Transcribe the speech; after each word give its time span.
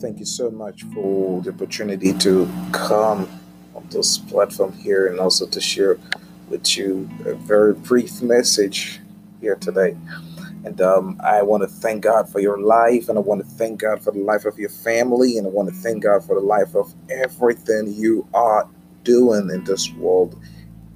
thank 0.00 0.18
you 0.18 0.24
so 0.24 0.50
much 0.50 0.82
for 0.94 1.42
the 1.42 1.50
opportunity 1.50 2.14
to 2.14 2.48
come 2.72 3.28
on 3.74 3.86
this 3.90 4.16
platform 4.16 4.72
here 4.72 5.08
and 5.08 5.20
also 5.20 5.46
to 5.46 5.60
share 5.60 5.98
with 6.48 6.76
you 6.76 7.08
a 7.26 7.34
very 7.34 7.74
brief 7.74 8.22
message 8.22 8.98
here 9.42 9.56
today. 9.56 9.94
And 10.64 10.80
um, 10.80 11.20
I 11.22 11.42
want 11.42 11.62
to 11.64 11.68
thank 11.68 12.02
God 12.02 12.30
for 12.30 12.40
your 12.40 12.58
life, 12.58 13.08
and 13.08 13.18
I 13.18 13.20
want 13.20 13.42
to 13.42 13.46
thank 13.46 13.80
God 13.80 14.02
for 14.02 14.10
the 14.10 14.20
life 14.20 14.46
of 14.46 14.58
your 14.58 14.70
family, 14.70 15.36
and 15.36 15.46
I 15.46 15.50
want 15.50 15.68
to 15.68 15.74
thank 15.74 16.02
God 16.02 16.24
for 16.24 16.34
the 16.34 16.46
life 16.46 16.74
of 16.74 16.94
everything 17.10 17.92
you 17.92 18.26
are 18.32 18.68
doing 19.04 19.50
in 19.50 19.64
this 19.64 19.92
world. 19.92 20.38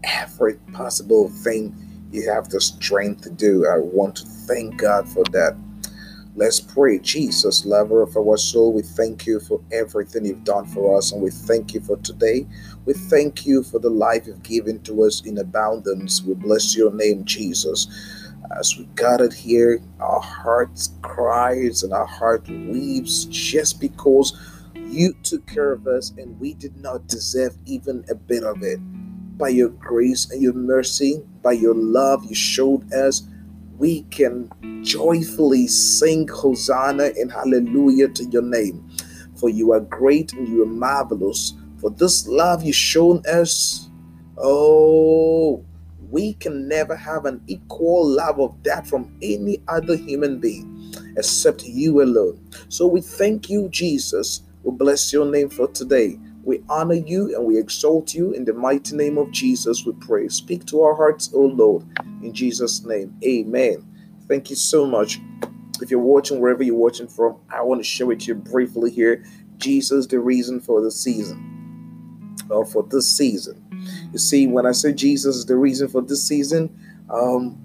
Every 0.03 0.55
possible 0.73 1.29
thing 1.29 1.75
you 2.11 2.31
have 2.31 2.49
the 2.49 2.61
strength 2.61 3.23
to 3.23 3.31
do. 3.31 3.67
I 3.67 3.79
want 3.79 4.17
to 4.17 4.27
thank 4.27 4.79
God 4.79 5.09
for 5.09 5.25
that. 5.25 5.57
Let's 6.37 6.59
pray. 6.59 6.99
Jesus, 6.99 7.65
lover 7.65 8.03
of 8.03 8.17
our 8.17 8.37
soul, 8.37 8.73
we 8.73 8.83
thank 8.83 9.25
you 9.25 9.39
for 9.39 9.61
everything 9.71 10.25
you've 10.27 10.43
done 10.43 10.67
for 10.67 10.99
us, 10.99 11.13
and 11.13 11.23
we 11.23 11.31
thank 11.31 11.75
you 11.75 11.81
for 11.81 11.97
today. 11.99 12.45
We 12.87 12.95
thank 12.95 13.47
you 13.47 13.63
for 13.63 13.79
the 13.79 13.91
life 13.91 14.27
you've 14.27 14.43
given 14.43 14.83
to 14.83 15.05
us 15.05 15.25
in 15.25 15.39
abundance. 15.39 16.23
We 16.23 16.35
bless 16.35 16.77
your 16.77 16.93
name, 16.93 17.25
Jesus. 17.25 17.87
As 18.59 18.77
we 18.77 18.89
gathered 18.97 19.33
here, 19.33 19.81
our 20.01 20.21
hearts 20.21 20.95
cries 21.03 21.85
and 21.85 21.93
our 21.93 22.07
heart 22.07 22.49
weeps 22.49 23.27
just 23.27 23.81
because 23.81 24.37
you 24.75 25.15
took 25.23 25.47
care 25.47 25.73
of 25.73 25.87
us 25.87 26.11
and 26.19 26.39
we 26.41 26.55
did 26.55 26.77
not 26.79 27.07
deserve 27.07 27.57
even 27.65 28.05
a 28.11 28.15
bit 28.17 28.43
of 28.43 28.61
it. 28.65 28.81
By 29.39 29.51
your 29.51 29.69
grace 29.69 30.29
and 30.33 30.43
your 30.43 30.53
mercy, 30.53 31.23
by 31.43 31.53
your 31.53 31.75
love 31.75 32.25
you 32.25 32.35
showed 32.35 32.93
us, 32.93 33.23
we 33.79 34.03
can 34.05 34.51
joyfully 34.83 35.67
sing 35.67 36.29
Hosanna 36.29 37.11
and 37.17 37.31
Hallelujah 37.31 38.09
to 38.09 38.25
your 38.27 38.43
name. 38.43 38.89
For 39.37 39.49
you 39.49 39.73
are 39.73 39.81
great 39.81 40.33
and 40.33 40.49
you 40.49 40.63
are 40.63 40.67
marvelous. 40.67 41.55
For 41.81 41.91
this 41.91 42.27
love 42.29 42.63
you've 42.63 42.77
shown 42.77 43.23
us, 43.27 43.89
oh, 44.39 45.65
we 46.11 46.35
can 46.35 46.69
never 46.69 46.95
have 46.95 47.25
an 47.25 47.43
equal 47.47 48.07
love 48.07 48.39
of 48.39 48.63
that 48.63 48.87
from 48.87 49.17
any 49.23 49.61
other 49.69 49.97
human 49.97 50.39
being 50.39 50.71
except 51.17 51.65
you 51.65 52.03
alone. 52.03 52.41
So 52.69 52.87
we 52.87 53.01
thank 53.01 53.51
you, 53.51 53.69
Jesus. 53.69 54.43
We 54.63 54.73
bless 54.73 55.13
your 55.13 55.27
name 55.27 55.51
for 55.51 55.69
today. 55.69 56.19
We 56.45 56.63
honor 56.69 56.95
you 56.95 57.35
and 57.35 57.45
we 57.47 57.59
exalt 57.59 58.15
you 58.15 58.33
in 58.33 58.45
the 58.45 58.53
mighty 58.53 58.95
name 58.95 59.17
of 59.17 59.31
Jesus. 59.31 59.85
We 59.87 59.93
pray. 59.95 60.29
Speak 60.29 60.67
to 60.67 60.83
our 60.83 60.95
hearts, 60.95 61.31
O 61.33 61.41
Lord, 61.41 61.87
in 62.23 62.33
Jesus' 62.35 62.85
name. 62.85 63.17
Amen. 63.25 63.87
Thank 64.29 64.51
you 64.51 64.57
so 64.57 64.87
much. 64.87 65.21
If 65.81 65.91
you're 65.91 66.01
watching 66.01 66.41
wherever 66.41 66.63
you're 66.63 66.75
watching 66.75 67.09
from, 67.09 67.37
I 67.51 67.63
want 67.63 67.81
to 67.81 67.85
share 67.85 68.07
with 68.07 68.29
you 68.29 68.35
briefly 68.35 68.91
here 68.91 69.25
Jesus, 69.59 70.07
the 70.07 70.19
reason 70.19 70.61
for 70.61 70.83
the 70.83 70.91
season, 70.91 72.37
or 72.51 72.67
for 72.67 72.83
this 72.83 73.11
season. 73.17 73.65
You 74.13 74.19
see, 74.19 74.47
when 74.47 74.67
I 74.67 74.73
say 74.73 74.93
Jesus 74.93 75.37
is 75.37 75.47
the 75.47 75.57
reason 75.57 75.89
for 75.89 76.03
this 76.03 76.27
season, 76.27 76.77
um, 77.11 77.59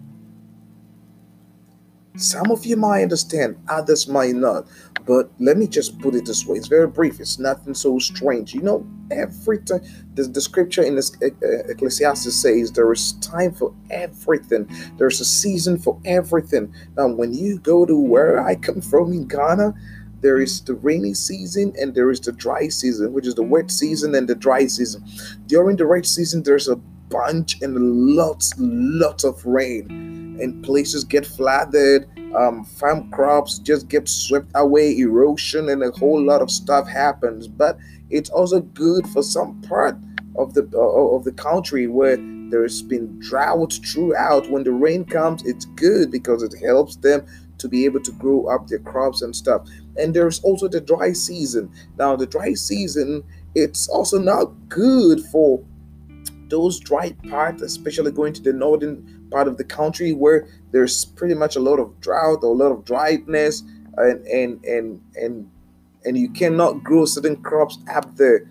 some 2.16 2.52
of 2.52 2.66
you 2.66 2.76
might 2.76 3.04
understand, 3.04 3.58
others 3.68 4.08
might 4.08 4.36
not. 4.36 4.68
But 5.06 5.32
let 5.40 5.58
me 5.58 5.68
just 5.68 5.98
put 6.00 6.16
it 6.16 6.26
this 6.26 6.46
way: 6.46 6.58
it's 6.58 6.68
very 6.68 6.88
brief. 6.88 7.20
It's 7.20 7.40
nothing 7.40 7.74
so 7.74 7.98
strange. 8.00 8.54
You 8.54 8.62
know, 8.62 8.88
every 9.12 9.60
time 9.60 9.82
the, 10.14 10.24
the 10.24 10.42
scripture 10.42 10.84
in 10.84 10.96
this, 10.96 11.12
Ecclesiastes 11.22 12.34
says 12.36 12.72
there 12.72 12.92
is 12.92 13.14
time 13.14 13.54
for 13.54 13.74
everything. 13.90 14.70
There's 14.98 15.20
a 15.20 15.26
season 15.26 15.80
for 15.80 16.00
everything. 16.06 16.74
Now, 16.96 17.08
when 17.08 17.34
you 17.34 17.60
go 17.60 17.86
to 17.86 17.98
where 17.98 18.46
I 18.46 18.56
come 18.56 18.82
from 18.82 19.14
in 19.14 19.28
Ghana, 19.28 19.74
there 20.22 20.40
is 20.40 20.62
the 20.62 20.74
rainy 20.74 21.14
season 21.14 21.74
and 21.80 21.96
there 21.96 22.12
is 22.12 22.20
the 22.20 22.34
dry 22.34 22.68
season, 22.68 23.14
which 23.14 23.26
is 23.26 23.36
the 23.36 23.44
wet 23.44 23.72
season 23.72 24.14
and 24.16 24.28
the 24.28 24.36
dry 24.36 24.68
season. 24.68 25.04
During 25.48 25.78
the 25.78 25.88
wet 25.88 26.06
season, 26.06 26.44
there's 26.44 26.68
a 26.68 26.76
bunch 26.76 27.62
and 27.62 27.76
lots, 28.16 28.54
lots 28.58 29.24
of 29.24 29.44
rain, 29.46 30.19
and 30.40 30.64
places 30.64 31.04
get 31.04 31.26
flooded. 31.26 32.10
Um, 32.36 32.64
farm 32.64 33.10
crops 33.12 33.60
just 33.60 33.90
get 33.90 34.08
swept 34.08 34.52
away, 34.56 34.98
erosion, 34.98 35.70
and 35.70 35.84
a 35.84 35.92
whole 35.92 36.22
lot 36.22 36.42
of 36.42 36.52
stuff 36.52 36.88
happens. 36.88 37.48
But 37.48 37.78
it's 38.10 38.30
also 38.30 38.62
good 38.62 39.08
for 39.08 39.24
some 39.24 39.62
part 39.62 39.96
of 40.38 40.54
the 40.54 40.70
uh, 40.74 41.16
of 41.16 41.24
the 41.24 41.32
country 41.32 41.88
where 41.88 42.18
there's 42.50 42.82
been 42.82 43.20
drought 43.20 43.80
throughout. 43.86 44.50
When 44.50 44.64
the 44.64 44.72
rain 44.72 45.06
comes, 45.06 45.46
it's 45.46 45.66
good 45.66 46.12
because 46.12 46.44
it 46.44 46.54
helps 46.64 46.96
them 46.98 47.26
to 47.60 47.68
be 47.68 47.86
able 47.86 48.00
to 48.02 48.12
grow 48.14 48.48
up 48.48 48.68
their 48.68 48.80
crops 48.80 49.22
and 49.22 49.36
stuff. 49.36 49.68
And 49.98 50.14
there's 50.14 50.40
also 50.42 50.68
the 50.68 50.82
dry 50.82 51.14
season. 51.14 51.72
Now, 51.98 52.16
the 52.16 52.26
dry 52.26 52.54
season, 52.54 53.24
it's 53.54 53.88
also 53.90 54.18
not 54.18 54.46
good 54.70 55.20
for 55.32 55.64
those 56.48 56.80
dry 56.80 57.12
parts, 57.30 57.62
especially 57.62 58.12
going 58.12 58.34
to 58.34 58.42
the 58.42 58.54
northern 58.54 59.19
part 59.32 59.48
of 59.48 59.58
the 59.58 59.64
country 59.64 60.12
where 60.12 60.48
there's 60.72 61.06
pretty 61.06 61.36
much 61.36 61.56
a 61.56 61.60
lot 61.60 61.80
of 61.80 62.00
drought 62.00 62.40
or 62.44 62.54
a 62.54 62.58
lot 62.58 62.72
of 62.72 62.86
dryness, 62.86 63.64
and 63.98 64.26
and 64.28 64.64
and 64.66 65.02
and 65.16 65.50
and 66.06 66.18
you 66.18 66.30
cannot 66.30 66.84
grow 66.84 67.06
certain 67.06 67.42
crops 67.42 67.78
up 67.94 68.16
there. 68.16 68.48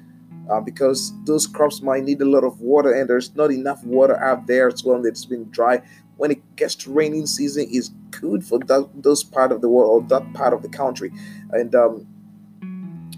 Uh, 0.51 0.63
because 0.63 1.13
those 1.27 1.47
crops 1.47 1.83
might 1.83 2.05
need 2.05 2.19
a 2.23 2.25
lot 2.25 2.43
of 2.43 2.59
water 2.63 2.91
and 2.95 3.07
there's 3.07 3.37
not 3.37 3.51
enough 3.53 3.85
water 3.85 4.17
out 4.17 4.47
there 4.47 4.67
as 4.69 4.83
well 4.83 4.97
and 4.97 5.05
it's 5.05 5.27
been 5.27 5.45
dry 5.51 5.79
when 6.17 6.31
it 6.31 6.57
gets 6.57 6.75
to 6.75 6.91
raining 6.91 7.27
season 7.27 7.67
is 7.71 7.91
good 8.11 8.43
for 8.43 8.59
that, 8.61 8.89
those 8.95 9.23
part 9.23 9.53
of 9.53 9.61
the 9.61 9.69
world 9.69 10.05
or 10.05 10.09
that 10.09 10.33
part 10.33 10.55
of 10.55 10.63
the 10.63 10.69
country 10.69 11.13
and 11.53 11.75
um, 11.75 12.07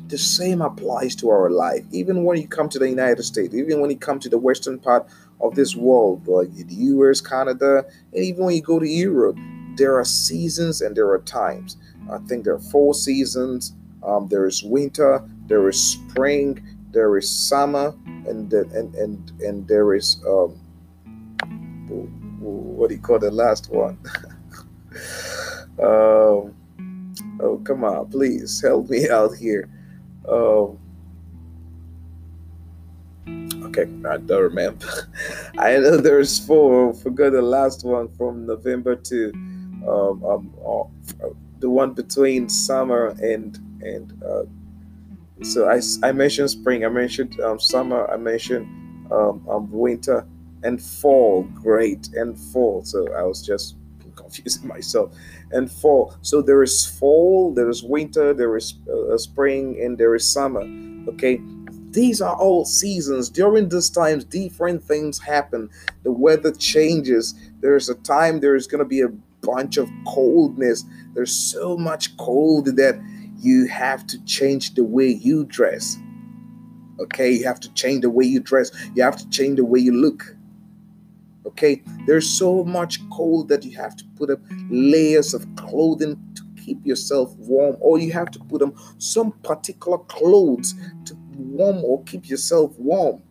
the 0.09 0.19
same 0.19 0.61
applies 0.61 1.15
to 1.15 1.31
our 1.31 1.51
life 1.51 1.85
even 1.93 2.25
when 2.25 2.37
you 2.37 2.49
come 2.49 2.69
to 2.69 2.81
the 2.81 2.89
united 2.89 3.23
states 3.23 3.55
even 3.55 3.81
when 3.81 3.91
you 3.91 3.97
come 3.97 4.19
to 4.19 4.29
the 4.29 4.39
western 4.39 4.79
part 4.79 5.07
of 5.41 5.55
this 5.55 5.75
world 5.77 6.27
like 6.27 6.53
the 6.53 6.75
us 6.75 7.21
canada 7.21 7.85
and 8.13 8.25
even 8.25 8.45
when 8.45 8.55
you 8.55 8.63
go 8.63 8.79
to 8.79 8.89
europe 8.89 9.39
there 9.77 9.99
are 9.99 10.05
seasons 10.05 10.81
and 10.81 10.97
there 10.97 11.09
are 11.09 11.21
times 11.21 11.77
i 12.11 12.19
think 12.29 12.45
there 12.45 12.55
are 12.55 12.67
four 12.71 12.95
seasons 12.95 13.75
um, 14.03 14.29
there 14.29 14.47
is 14.47 14.63
winter 14.63 15.23
there 15.47 15.69
is 15.69 15.93
spring 15.93 16.61
there 16.93 17.17
is 17.17 17.29
summer 17.29 17.95
and 18.27 18.53
and 18.53 18.95
and 18.95 19.33
and 19.41 19.69
there 19.69 19.95
is 19.95 20.23
um, 20.27 20.59
what 22.81 22.89
do 22.89 22.95
you 22.95 23.01
call 23.03 23.19
the 23.19 23.31
last 23.31 23.71
one? 23.71 23.99
um, 25.79 26.55
oh, 27.41 27.61
come 27.63 27.85
on, 27.85 28.09
please 28.11 28.63
help 28.63 28.89
me 28.89 29.07
out 29.11 29.37
here. 29.37 29.69
Um, 30.27 30.79
okay, 33.29 33.89
I 34.09 34.17
don't 34.19 34.43
remember. 34.43 34.87
I 35.59 35.77
know 35.79 35.97
there's 35.97 36.39
four. 36.39 36.95
Forgot 36.95 37.33
the 37.33 37.43
last 37.43 37.85
one 37.85 38.09
from 38.17 38.47
November 38.47 38.97
to 38.97 39.33
um, 39.89 40.25
um 40.25 40.55
uh, 40.65 41.29
the 41.59 41.71
one 41.71 41.95
between 41.95 42.49
summer 42.49 43.09
and 43.23 43.59
and 43.83 44.23
uh, 44.23 44.45
so 45.43 45.69
I, 45.71 45.81
I 46.07 46.13
mentioned 46.13 46.51
spring, 46.51 46.85
I 46.85 46.89
mentioned 46.89 47.41
um, 47.41 47.59
summer, 47.59 48.11
I 48.11 48.19
mentioned 48.19 48.67
um, 49.11 49.47
um, 49.49 49.71
winter, 49.73 50.27
and 50.63 50.81
fall 50.81 51.43
great 51.55 52.09
and 52.15 52.39
fall 52.39 52.85
so 52.85 53.07
i 53.15 53.23
was 53.23 53.45
just 53.45 53.77
confusing 54.17 54.67
myself 54.77 55.15
and 55.53 55.71
fall 55.71 56.15
so 56.23 56.43
there 56.43 56.63
is 56.63 56.87
fall 56.87 57.53
there 57.55 57.69
is 57.69 57.83
winter 57.83 58.35
there 58.35 58.57
is 58.57 58.75
uh, 58.93 59.17
spring 59.17 59.81
and 59.83 59.99
there 59.99 60.15
is 60.15 60.31
summer 60.31 60.63
okay 61.09 61.41
these 61.93 62.21
are 62.21 62.37
all 62.37 62.65
seasons. 62.65 63.29
During 63.29 63.69
these 63.69 63.91
times 63.91 64.25
different 64.25 64.83
things 64.85 65.19
happen. 65.19 65.69
The 66.03 66.13
weather 66.13 66.53
changes. 66.53 67.35
There's 67.61 67.89
a 67.89 67.95
time 67.97 68.41
there's 68.41 68.67
going 68.67 68.81
to 68.81 68.85
be 68.89 69.01
a 69.01 69.09
bunch 69.43 69.77
of 69.77 69.91
coldness. 70.07 70.85
There's 71.15 71.35
so 71.35 71.77
much 71.77 72.17
cold 72.17 72.67
that 72.77 73.01
you 73.39 73.67
have 73.69 74.07
to 74.09 74.25
change 74.25 74.75
the 74.75 74.85
way 74.85 75.09
you 75.09 75.45
dress. 75.45 75.97
Okay 77.01 77.33
you 77.33 77.45
have 77.45 77.61
to 77.61 77.73
change 77.73 78.03
the 78.03 78.11
way 78.11 78.25
you 78.25 78.41
dress. 78.41 78.71
You 78.95 79.03
have 79.03 79.17
to 79.17 79.29
change 79.31 79.57
the 79.57 79.65
way 79.65 79.81
you 79.81 79.93
look. 79.93 80.37
Okay, 81.47 81.83
there's 82.07 82.29
so 82.29 82.65
much 82.65 83.01
cold 83.11 83.49
that 83.49 83.65
you 83.65 83.77
have 83.77 83.97
to 83.97 84.05
put 84.17 84.31
up 84.31 84.41
layers 84.69 85.33
of 85.35 85.47
clothing 85.57 86.19
to 86.35 86.43
keep 86.63 86.85
yourself 86.87 87.35
warm, 87.39 87.77
or 87.81 87.99
you 87.99 88.13
have 88.13 88.31
to 88.31 88.39
put 88.41 88.63
on 88.63 88.75
some 88.99 89.33
particular 89.43 89.99
clothes 89.99 90.75
to 91.07 91.17
warm 91.41 91.85
or 91.85 92.03
keep 92.05 92.29
yourself 92.29 92.73
warm. 92.79 93.23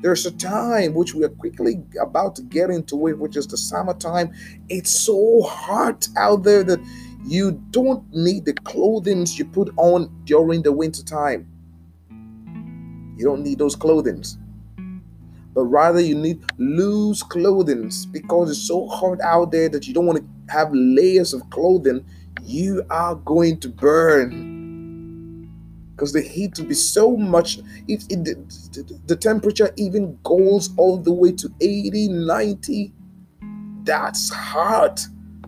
There's 0.00 0.26
a 0.26 0.32
time 0.32 0.94
which 0.94 1.14
we 1.14 1.24
are 1.24 1.28
quickly 1.28 1.82
about 2.00 2.34
to 2.36 2.42
get 2.42 2.70
into 2.70 3.06
it, 3.06 3.18
which 3.18 3.36
is 3.36 3.46
the 3.46 3.56
summertime. 3.56 4.32
It's 4.68 4.90
so 4.90 5.42
hot 5.42 6.08
out 6.16 6.42
there 6.42 6.64
that 6.64 6.80
you 7.24 7.62
don't 7.70 8.04
need 8.12 8.44
the 8.44 8.54
clothing 8.54 9.26
you 9.28 9.44
put 9.44 9.72
on 9.76 10.12
during 10.24 10.62
the 10.62 10.72
winter 10.72 11.04
time. 11.04 11.48
You 13.16 13.24
don't 13.24 13.42
need 13.42 13.58
those 13.58 13.76
clothings 13.76 14.38
but 15.58 15.64
rather 15.64 15.98
you 15.98 16.14
need 16.14 16.40
loose 16.58 17.20
clothing 17.20 17.90
because 18.12 18.48
it's 18.48 18.68
so 18.68 18.86
hot 18.86 19.20
out 19.20 19.50
there 19.50 19.68
that 19.68 19.88
you 19.88 19.92
don't 19.92 20.06
want 20.06 20.18
to 20.18 20.52
have 20.52 20.70
layers 20.72 21.34
of 21.34 21.50
clothing. 21.50 22.06
You 22.44 22.84
are 22.90 23.16
going 23.16 23.58
to 23.58 23.68
burn. 23.68 24.57
Because 25.98 26.12
the 26.12 26.22
heat 26.22 26.54
to 26.54 26.62
be 26.62 26.74
so 26.74 27.16
much 27.16 27.58
it, 27.88 28.04
it, 28.08 28.24
the, 28.24 29.00
the 29.06 29.16
temperature 29.16 29.70
even 29.76 30.16
goes 30.22 30.70
all 30.76 30.96
the 30.96 31.12
way 31.12 31.32
to 31.32 31.52
80 31.60 32.08
90 32.08 32.92
that's 33.82 34.28
hot. 34.28 35.00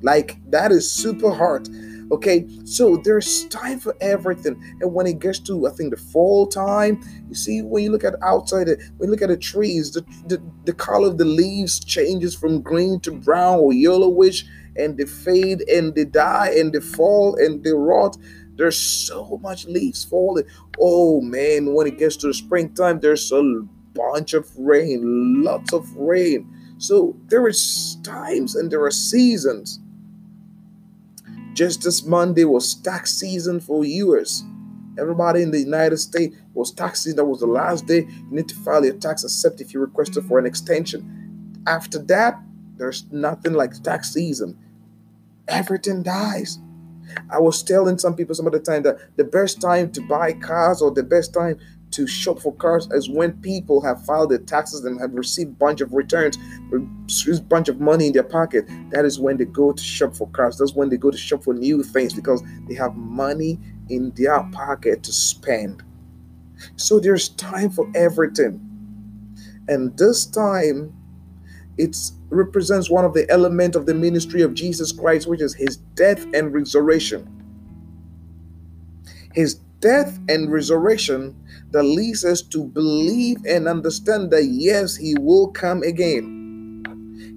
Like 0.03 0.39
that 0.51 0.73
is 0.73 0.91
super 0.91 1.31
hot. 1.31 1.69
Okay 2.11 2.49
so 2.65 2.97
there's 2.97 3.45
time 3.45 3.79
for 3.79 3.95
everything. 4.01 4.61
And 4.81 4.93
when 4.93 5.07
it 5.07 5.21
gets 5.21 5.39
to 5.41 5.69
i 5.69 5.71
think 5.71 5.91
the 5.91 5.97
fall 5.97 6.49
time 6.49 7.01
you 7.29 7.35
see 7.37 7.63
when 7.63 7.85
you 7.85 7.93
look 7.93 8.03
at 8.03 8.15
outside 8.23 8.67
when 8.97 9.09
you 9.09 9.11
look 9.11 9.23
at 9.23 9.29
the 9.29 9.37
trees 9.37 9.93
the, 9.93 10.01
the, 10.27 10.43
the 10.65 10.73
color 10.73 11.07
of 11.07 11.19
the 11.19 11.25
leaves 11.25 11.79
changes 11.79 12.35
from 12.35 12.61
green 12.61 12.99
to 13.01 13.13
brown 13.13 13.61
or 13.61 13.73
yellowish 13.73 14.45
and 14.77 14.97
they 14.97 15.05
fade 15.05 15.63
and 15.69 15.95
they 15.95 16.05
die 16.05 16.53
and 16.57 16.73
they 16.73 16.81
fall 16.81 17.37
and 17.37 17.63
they 17.63 17.71
rot 17.71 18.17
there's 18.61 18.79
so 18.79 19.41
much 19.43 19.65
leaves 19.65 20.05
falling. 20.05 20.45
Oh 20.79 21.23
man, 21.23 21.73
when 21.73 21.87
it 21.87 21.97
gets 21.97 22.15
to 22.19 22.27
the 22.27 22.35
springtime, 22.35 23.01
there's 23.01 23.33
a 23.33 23.43
bunch 23.95 24.35
of 24.35 24.55
rain, 24.59 25.43
lots 25.43 25.73
of 25.73 25.91
rain. 25.97 26.47
So 26.77 27.17
there 27.29 27.49
is 27.49 27.97
times 28.03 28.57
and 28.57 28.71
there 28.71 28.85
are 28.85 28.91
seasons. 28.91 29.81
Just 31.55 31.85
this 31.85 32.05
Monday 32.05 32.45
was 32.45 32.75
tax 32.75 33.15
season 33.15 33.61
for 33.61 33.83
years. 33.83 34.45
Everybody 34.99 35.41
in 35.41 35.53
the 35.53 35.61
United 35.61 35.97
States 35.97 36.37
was 36.53 36.71
tax 36.71 37.05
season. 37.05 37.17
That 37.17 37.25
was 37.25 37.41
the 37.41 37.47
last 37.47 37.87
day. 37.87 38.01
You 38.01 38.29
need 38.31 38.49
to 38.51 38.57
file 38.57 38.85
your 38.85 38.97
tax, 38.97 39.25
except 39.25 39.63
if 39.63 39.73
you 39.73 39.81
requested 39.81 40.25
for 40.25 40.39
an 40.39 40.45
extension. 40.45 41.63
After 41.67 41.99
that, 42.09 42.39
there's 42.77 43.07
nothing 43.11 43.55
like 43.55 43.83
tax 43.83 44.13
season. 44.13 44.59
Everything 45.49 46.03
dies. 46.03 46.59
I 47.31 47.39
was 47.39 47.63
telling 47.63 47.99
some 47.99 48.15
people 48.15 48.35
some 48.35 48.47
of 48.47 48.53
the 48.53 48.61
time 48.61 48.83
that 48.85 49.17
the 49.17 49.25
best 49.25 49.61
time 49.61 49.91
to 49.93 50.01
buy 50.03 50.33
cars 50.33 50.83
or 50.83 50.91
the 50.91 51.03
best 51.03 51.33
time 51.35 51.59
to 51.93 52.07
shop 52.07 52.39
for 52.41 52.55
cars 52.55 52.89
is 52.93 53.11
when 53.11 53.33
people 53.43 53.81
have 53.83 54.05
filed 54.05 54.31
their 54.31 54.39
taxes 54.39 54.85
and 54.85 55.01
have 55.01 55.13
received 55.13 55.51
a 55.51 55.55
bunch 55.55 55.81
of 55.81 55.93
returns, 55.93 56.39
a 56.73 57.41
bunch 57.43 57.69
of 57.69 57.81
money 57.81 58.07
in 58.07 58.13
their 58.13 58.23
pocket. 58.23 58.65
That 58.91 59.05
is 59.05 59.19
when 59.19 59.37
they 59.37 59.45
go 59.45 59.73
to 59.73 59.83
shop 59.83 60.15
for 60.15 60.29
cars. 60.29 60.59
That's 60.59 60.75
when 60.75 60.89
they 60.89 60.97
go 60.97 61.11
to 61.11 61.19
shop 61.19 61.43
for 61.43 61.55
new 61.55 61.83
things 61.83 62.15
because 62.15 62.43
they 62.69 62.75
have 62.75 62.95
money 62.95 63.59
in 63.89 64.13
their 64.17 64.43
pocket 64.53 65.03
to 65.03 65.13
spend. 65.13 65.83
So 66.77 67.01
there's 67.01 67.31
time 67.31 67.71
for 67.71 67.91
everything. 67.95 68.61
And 69.69 69.97
this 69.97 70.27
time 70.27 70.93
it 71.79 71.97
represents 72.31 72.91
one 72.91 73.05
of 73.05 73.15
the 73.15 73.29
elements 73.31 73.77
of 73.77 73.87
the 73.87 73.95
ministry 73.95 74.43
of 74.43 74.55
Jesus 74.55 74.93
Christ, 74.93 75.27
which 75.27 75.41
is 75.41 75.55
his 75.55 75.77
death 75.77 76.27
and 76.35 76.53
resurrection. 76.53 77.45
His 79.33 79.55
death 79.81 80.19
and 80.29 80.53
resurrection 80.53 81.37
that 81.71 81.85
leads 81.85 82.25
us 82.25 82.43
to 82.43 82.65
believe 82.65 83.39
and 83.47 83.69
understand 83.69 84.31
that 84.31 84.45
yes, 84.45 84.97
he 84.97 85.15
will 85.19 85.49
come 85.49 85.83
again. 85.83 86.37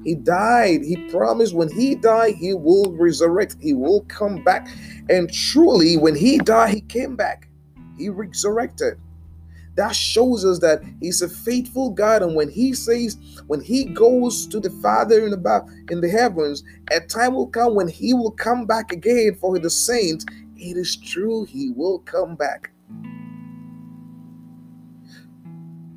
He 0.04 0.16
died. 0.16 0.82
He 0.84 0.98
promised 1.10 1.54
when 1.56 1.72
he 1.72 1.96
died, 1.96 2.36
he 2.36 2.54
will 2.54 2.92
resurrect. 2.98 3.56
He 3.62 3.74
will 3.74 4.02
come 4.02 4.44
back. 4.44 4.68
And 5.10 5.32
truly, 5.32 5.98
when 5.98 6.16
he 6.16 6.38
died, 6.40 6.74
he 6.74 6.82
came 6.82 7.16
back. 7.16 7.48
He 7.98 8.10
resurrected 8.10 9.00
that 9.76 9.96
shows 9.96 10.46
us 10.46 10.60
that 10.60 10.84
he's 11.00 11.22
a 11.22 11.30
faithful 11.30 11.90
God. 11.90 12.22
And 12.22 12.36
when 12.36 12.50
he 12.50 12.74
says, 12.74 13.18
when 13.48 13.62
he 13.62 13.86
goes 13.86 14.46
to 14.48 14.60
the 14.60 14.70
Father 14.82 15.26
in 15.26 15.32
the 15.32 15.86
in 15.90 16.02
the 16.02 16.10
heavens, 16.10 16.64
a 16.92 17.00
time 17.00 17.34
will 17.34 17.48
come 17.48 17.76
when 17.76 17.88
he 17.88 18.14
will 18.14 18.32
come 18.32 18.66
back 18.66 18.92
again 18.92 19.36
for 19.36 19.58
the 19.58 19.70
saints. 19.70 20.26
It 20.56 20.78
is 20.78 20.96
true, 20.96 21.46
he 21.46 21.72
will 21.72 22.00
come 22.00 22.36
back. 22.36 22.72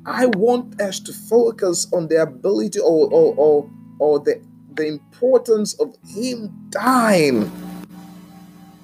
I 0.05 0.27
want 0.27 0.81
us 0.81 0.99
to 1.01 1.13
focus 1.13 1.87
on 1.93 2.07
the 2.07 2.21
ability 2.21 2.79
or 2.79 3.09
or 3.11 3.35
or, 3.35 3.69
or 3.99 4.19
the, 4.19 4.41
the 4.73 4.87
importance 4.87 5.73
of 5.79 5.95
him 6.07 6.49
dying 6.69 7.51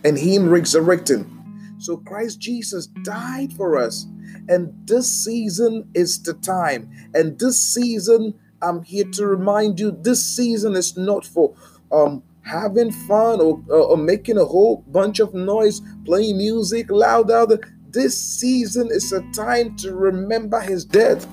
and 0.04 0.18
him 0.18 0.50
resurrecting. 0.50 1.30
So 1.80 1.98
Christ 1.98 2.40
Jesus 2.40 2.88
died 3.04 3.54
for 3.54 3.78
us. 3.78 4.06
And 4.50 4.74
this 4.88 5.10
season 5.10 5.90
is 5.94 6.22
the 6.22 6.34
time. 6.34 6.90
And 7.14 7.40
this 7.40 7.60
season, 7.60 8.34
I'm 8.62 8.84
here 8.84 9.06
to 9.14 9.26
remind 9.26 9.80
you 9.80 9.92
this 9.92 10.24
season 10.24 10.76
is 10.76 10.98
not 10.98 11.26
for 11.26 11.56
um, 11.92 12.24
having 12.42 12.92
fun 12.92 13.40
or, 13.42 13.62
or, 13.70 13.98
making 13.98 14.38
a 14.38 14.46
whole 14.46 14.84
bunch 14.88 15.20
of 15.20 15.34
noise, 15.34 15.82
playing 16.06 16.38
music 16.38 16.90
loud 16.90 17.32
out. 17.32 17.52
This 17.90 18.18
season 18.18 18.90
is 18.92 19.12
a 19.14 19.22
time 19.32 19.76
to 19.78 19.94
remember 19.94 20.60
his 20.60 20.84
death, 20.84 21.28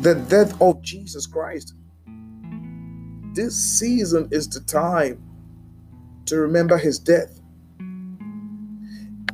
the 0.00 0.14
death 0.14 0.60
of 0.62 0.80
Jesus 0.82 1.26
Christ. 1.26 1.74
This 3.34 3.56
season 3.56 4.28
is 4.30 4.48
the 4.48 4.60
time 4.60 5.22
to 6.26 6.36
remember 6.36 6.78
his 6.78 6.98
death. 6.98 7.40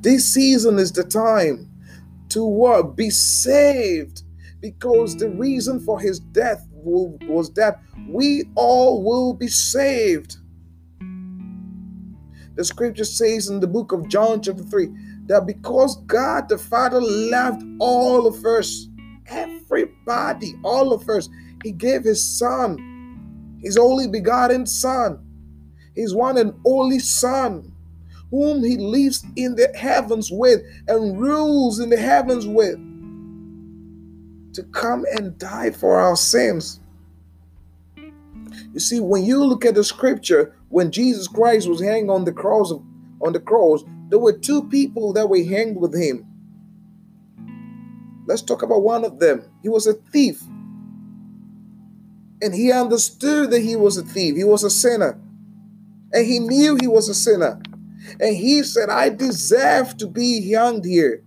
This 0.00 0.32
season 0.32 0.78
is 0.78 0.92
the 0.92 1.04
time 1.04 1.67
to 2.38 2.44
what? 2.44 2.94
Be 2.94 3.10
saved. 3.10 4.22
Because 4.60 5.16
the 5.16 5.28
reason 5.28 5.80
for 5.80 5.98
his 5.98 6.20
death 6.20 6.64
was 6.72 7.52
that 7.54 7.80
we 8.08 8.44
all 8.54 9.02
will 9.02 9.34
be 9.34 9.48
saved. 9.48 10.36
The 12.54 12.64
scripture 12.64 13.04
says 13.04 13.48
in 13.48 13.58
the 13.58 13.66
book 13.66 13.90
of 13.90 14.08
John, 14.08 14.40
chapter 14.40 14.62
3, 14.62 14.88
that 15.26 15.46
because 15.46 15.96
God 16.06 16.48
the 16.48 16.58
Father 16.58 17.00
loved 17.00 17.64
all 17.80 18.26
of 18.26 18.44
us, 18.44 18.86
everybody, 19.26 20.54
all 20.62 20.92
of 20.92 21.08
us, 21.08 21.28
He 21.64 21.72
gave 21.72 22.04
His 22.04 22.22
Son, 22.38 23.58
His 23.62 23.76
only 23.76 24.06
begotten 24.06 24.64
Son, 24.64 25.18
His 25.94 26.14
one 26.14 26.38
and 26.38 26.52
only 26.64 27.00
Son 27.00 27.72
whom 28.30 28.62
he 28.62 28.76
lives 28.76 29.24
in 29.36 29.54
the 29.54 29.70
heavens 29.76 30.30
with 30.30 30.60
and 30.86 31.18
rules 31.18 31.80
in 31.80 31.90
the 31.90 31.96
heavens 31.96 32.46
with, 32.46 32.76
to 34.54 34.62
come 34.72 35.04
and 35.12 35.38
die 35.38 35.70
for 35.70 35.98
our 35.98 36.16
sins. 36.16 36.80
You 38.72 38.80
see, 38.80 39.00
when 39.00 39.24
you 39.24 39.44
look 39.44 39.64
at 39.64 39.74
the 39.74 39.84
scripture, 39.84 40.54
when 40.68 40.90
Jesus 40.90 41.26
Christ 41.28 41.68
was 41.68 41.80
hanging 41.80 42.10
on 42.10 42.24
the 42.24 42.32
cross 42.32 42.72
on 43.20 43.32
the 43.32 43.40
cross, 43.40 43.82
there 44.08 44.18
were 44.18 44.32
two 44.32 44.68
people 44.68 45.12
that 45.14 45.28
were 45.28 45.42
hanged 45.42 45.76
with 45.76 45.98
him. 45.98 46.26
Let's 48.26 48.42
talk 48.42 48.62
about 48.62 48.82
one 48.82 49.04
of 49.04 49.18
them. 49.18 49.42
He 49.62 49.68
was 49.68 49.86
a 49.86 49.94
thief. 49.94 50.42
And 52.40 52.54
he 52.54 52.70
understood 52.70 53.50
that 53.50 53.60
he 53.62 53.74
was 53.74 53.96
a 53.96 54.02
thief. 54.02 54.36
He 54.36 54.44
was 54.44 54.62
a 54.64 54.70
sinner. 54.70 55.18
And 56.12 56.26
he 56.26 56.38
knew 56.38 56.76
he 56.80 56.86
was 56.86 57.08
a 57.08 57.14
sinner. 57.14 57.60
And 58.20 58.36
he 58.36 58.62
said, 58.62 58.90
I 58.90 59.08
deserve 59.08 59.96
to 59.98 60.06
be 60.06 60.52
hanged 60.52 60.84
here. 60.84 61.22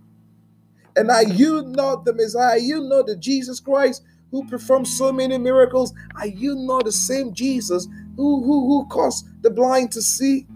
And 0.96 1.10
are 1.10 1.24
you 1.24 1.62
not 1.62 2.04
the 2.04 2.12
Messiah? 2.12 2.58
You 2.58 2.82
not 2.82 3.06
the 3.06 3.16
Jesus 3.16 3.60
Christ 3.60 4.02
who 4.30 4.46
performed 4.48 4.88
so 4.88 5.12
many 5.12 5.38
miracles? 5.38 5.92
Are 6.16 6.26
you 6.26 6.54
not 6.54 6.84
the 6.84 6.92
same 6.92 7.32
Jesus 7.32 7.86
who, 8.16 8.42
who, 8.44 8.66
who 8.66 8.86
caused 8.88 9.26
the 9.42 9.50
blind 9.50 9.92
to 9.92 10.02
see? 10.02 10.46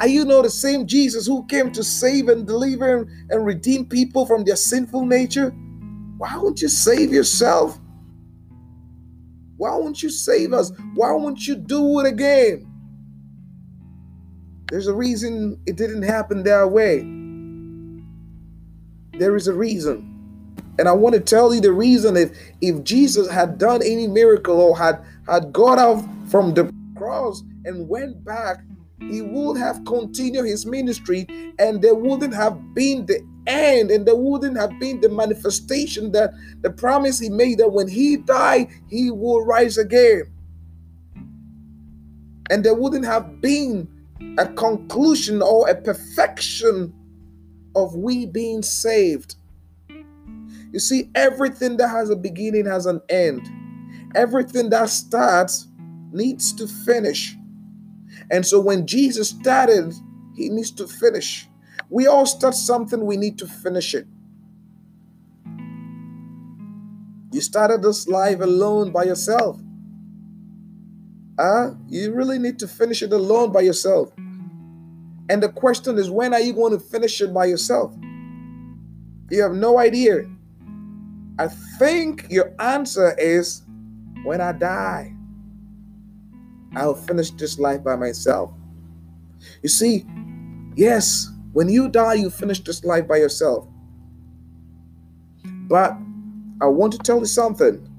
Are 0.00 0.08
you 0.08 0.24
not 0.24 0.42
the 0.42 0.50
same 0.50 0.86
Jesus 0.86 1.26
who 1.26 1.46
came 1.46 1.70
to 1.72 1.84
save 1.84 2.28
and 2.28 2.46
deliver 2.46 3.06
and 3.30 3.46
redeem 3.46 3.86
people 3.86 4.26
from 4.26 4.44
their 4.44 4.56
sinful 4.56 5.06
nature? 5.06 5.50
Why 6.18 6.36
won't 6.36 6.60
you 6.62 6.68
save 6.68 7.12
yourself? 7.12 7.78
Why 9.56 9.76
won't 9.76 10.02
you 10.02 10.10
save 10.10 10.52
us? 10.52 10.72
Why 10.94 11.12
won't 11.12 11.46
you 11.46 11.54
do 11.54 12.00
it 12.00 12.06
again? 12.06 12.66
There's 14.74 14.88
a 14.88 14.92
reason 14.92 15.56
it 15.66 15.76
didn't 15.76 16.02
happen 16.02 16.42
that 16.42 16.68
way. 16.72 17.06
There 19.16 19.36
is 19.36 19.46
a 19.46 19.54
reason. 19.54 20.10
And 20.80 20.88
I 20.88 20.92
want 20.92 21.14
to 21.14 21.20
tell 21.20 21.54
you 21.54 21.60
the 21.60 21.70
reason 21.70 22.16
if 22.16 22.36
if 22.60 22.82
Jesus 22.82 23.30
had 23.30 23.56
done 23.56 23.82
any 23.84 24.08
miracle 24.08 24.60
or 24.60 24.76
had 24.76 24.98
had 25.28 25.52
got 25.52 25.78
out 25.78 26.04
from 26.26 26.54
the 26.54 26.74
cross 26.96 27.44
and 27.64 27.88
went 27.88 28.24
back, 28.24 28.64
he 28.98 29.22
would 29.22 29.58
have 29.58 29.84
continued 29.84 30.44
his 30.44 30.66
ministry 30.66 31.24
and 31.60 31.80
there 31.80 31.94
wouldn't 31.94 32.34
have 32.34 32.74
been 32.74 33.06
the 33.06 33.24
end 33.46 33.92
and 33.92 34.04
there 34.04 34.16
wouldn't 34.16 34.56
have 34.56 34.76
been 34.80 35.00
the 35.00 35.08
manifestation 35.08 36.10
that 36.10 36.32
the 36.62 36.70
promise 36.70 37.20
he 37.20 37.28
made 37.30 37.58
that 37.58 37.70
when 37.70 37.86
he 37.86 38.16
died, 38.16 38.66
he 38.90 39.12
will 39.12 39.44
rise 39.44 39.78
again. 39.78 40.24
And 42.50 42.64
there 42.64 42.74
wouldn't 42.74 43.04
have 43.04 43.40
been 43.40 43.93
a 44.38 44.46
conclusion 44.54 45.42
or 45.42 45.68
a 45.68 45.74
perfection 45.74 46.92
of 47.76 47.94
we 47.94 48.26
being 48.26 48.62
saved. 48.62 49.36
You 50.72 50.80
see, 50.80 51.10
everything 51.14 51.76
that 51.76 51.88
has 51.88 52.10
a 52.10 52.16
beginning 52.16 52.66
has 52.66 52.86
an 52.86 53.00
end. 53.08 53.48
Everything 54.14 54.70
that 54.70 54.88
starts 54.88 55.68
needs 56.12 56.52
to 56.54 56.66
finish. 56.66 57.36
And 58.30 58.46
so 58.46 58.60
when 58.60 58.86
Jesus 58.86 59.30
started, 59.30 59.92
he 60.34 60.48
needs 60.48 60.70
to 60.72 60.86
finish. 60.86 61.48
We 61.90 62.06
all 62.06 62.26
start 62.26 62.54
something, 62.54 63.04
we 63.04 63.16
need 63.16 63.38
to 63.38 63.46
finish 63.46 63.94
it. 63.94 64.06
You 67.32 67.40
started 67.40 67.82
this 67.82 68.06
life 68.08 68.40
alone 68.40 68.92
by 68.92 69.04
yourself. 69.04 69.60
Uh, 71.38 71.70
you 71.88 72.12
really 72.12 72.38
need 72.38 72.58
to 72.60 72.68
finish 72.68 73.02
it 73.02 73.12
alone 73.12 73.52
by 73.52 73.60
yourself. 73.60 74.12
And 75.28 75.42
the 75.42 75.48
question 75.48 75.98
is, 75.98 76.10
when 76.10 76.34
are 76.34 76.40
you 76.40 76.52
going 76.52 76.72
to 76.72 76.78
finish 76.78 77.20
it 77.20 77.32
by 77.32 77.46
yourself? 77.46 77.94
You 79.30 79.42
have 79.42 79.52
no 79.52 79.78
idea. 79.78 80.30
I 81.38 81.48
think 81.78 82.26
your 82.30 82.54
answer 82.60 83.16
is 83.18 83.62
when 84.24 84.40
I 84.40 84.52
die, 84.52 85.14
I'll 86.76 86.94
finish 86.94 87.30
this 87.32 87.58
life 87.58 87.82
by 87.82 87.96
myself. 87.96 88.52
You 89.62 89.68
see, 89.68 90.06
yes, 90.76 91.30
when 91.52 91.68
you 91.68 91.88
die, 91.88 92.14
you 92.14 92.30
finish 92.30 92.60
this 92.60 92.84
life 92.84 93.08
by 93.08 93.16
yourself. 93.16 93.66
But 95.44 95.96
I 96.60 96.66
want 96.66 96.92
to 96.92 96.98
tell 96.98 97.18
you 97.18 97.26
something 97.26 97.90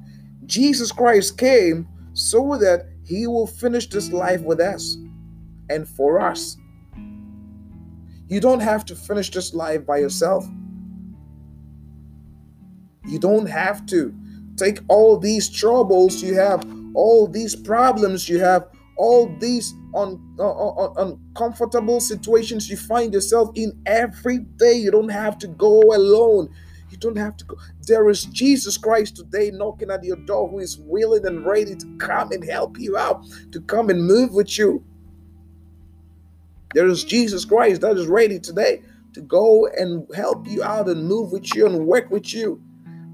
Jesus 0.46 0.92
Christ 0.92 1.38
came 1.38 1.88
so 2.14 2.58
that 2.58 2.88
he 3.06 3.28
will 3.28 3.48
finish 3.48 3.88
this 3.90 4.12
life 4.12 4.42
with 4.42 4.60
us 4.60 4.98
and 5.70 5.88
for 5.88 6.20
us. 6.20 6.58
You 8.28 8.40
don't 8.40 8.60
have 8.60 8.86
to 8.86 8.96
finish 8.96 9.30
this 9.30 9.54
life 9.54 9.86
by 9.86 9.98
yourself. 9.98 10.46
You 13.06 13.20
don't 13.20 13.46
have 13.46 13.86
to 13.88 14.14
take 14.58 14.80
all 14.88 15.18
these 15.18 15.50
troubles 15.50 16.24
you 16.24 16.34
have, 16.36 16.66
all 16.96 17.28
these 17.28 17.56
problems 17.56 18.28
you 18.28 18.40
have, 18.40 18.68
all 18.98 19.36
these 19.40 19.74
un, 19.94 20.20
un, 20.40 20.74
un, 20.78 20.94
uncomfortable 20.98 22.00
situations 22.00 22.70
you 22.70 22.78
find 22.78 23.14
yourself 23.14 23.52
in 23.56 23.80
every 23.86 24.40
day. 24.40 24.74
You 24.74 24.90
don't 24.90 25.10
have 25.10 25.38
to 25.40 25.48
go 25.48 25.82
alone. 25.96 26.50
You 26.96 27.00
don't 27.02 27.18
have 27.18 27.36
to 27.38 27.46
go. 27.46 27.58
There 27.82 28.10
is 28.10 28.24
Jesus 28.24 28.78
Christ 28.78 29.18
today 29.18 29.52
knocking 29.52 29.92
at 29.92 30.04
your 30.06 30.16
door 30.16 30.48
who 30.48 30.60
is 30.60 30.78
willing 30.78 31.26
and 31.26 31.46
ready 31.46 31.76
to 31.76 31.98
come 31.98 32.32
and 32.32 32.42
help 32.42 32.80
you 32.80 32.96
out, 32.96 33.26
to 33.52 33.60
come 33.60 33.90
and 33.90 34.06
move 34.06 34.32
with 34.32 34.58
you. 34.58 34.82
There 36.74 36.88
is 36.88 37.04
Jesus 37.04 37.44
Christ 37.44 37.82
that 37.82 37.98
is 37.98 38.08
ready 38.08 38.40
today 38.40 38.82
to 39.14 39.20
go 39.20 39.68
and 39.68 40.08
help 40.16 40.48
you 40.48 40.64
out 40.64 40.88
and 40.88 41.06
move 41.06 41.34
with 41.34 41.54
you 41.54 41.66
and 41.66 41.86
work 41.86 42.10
with 42.10 42.34
you. 42.34 42.62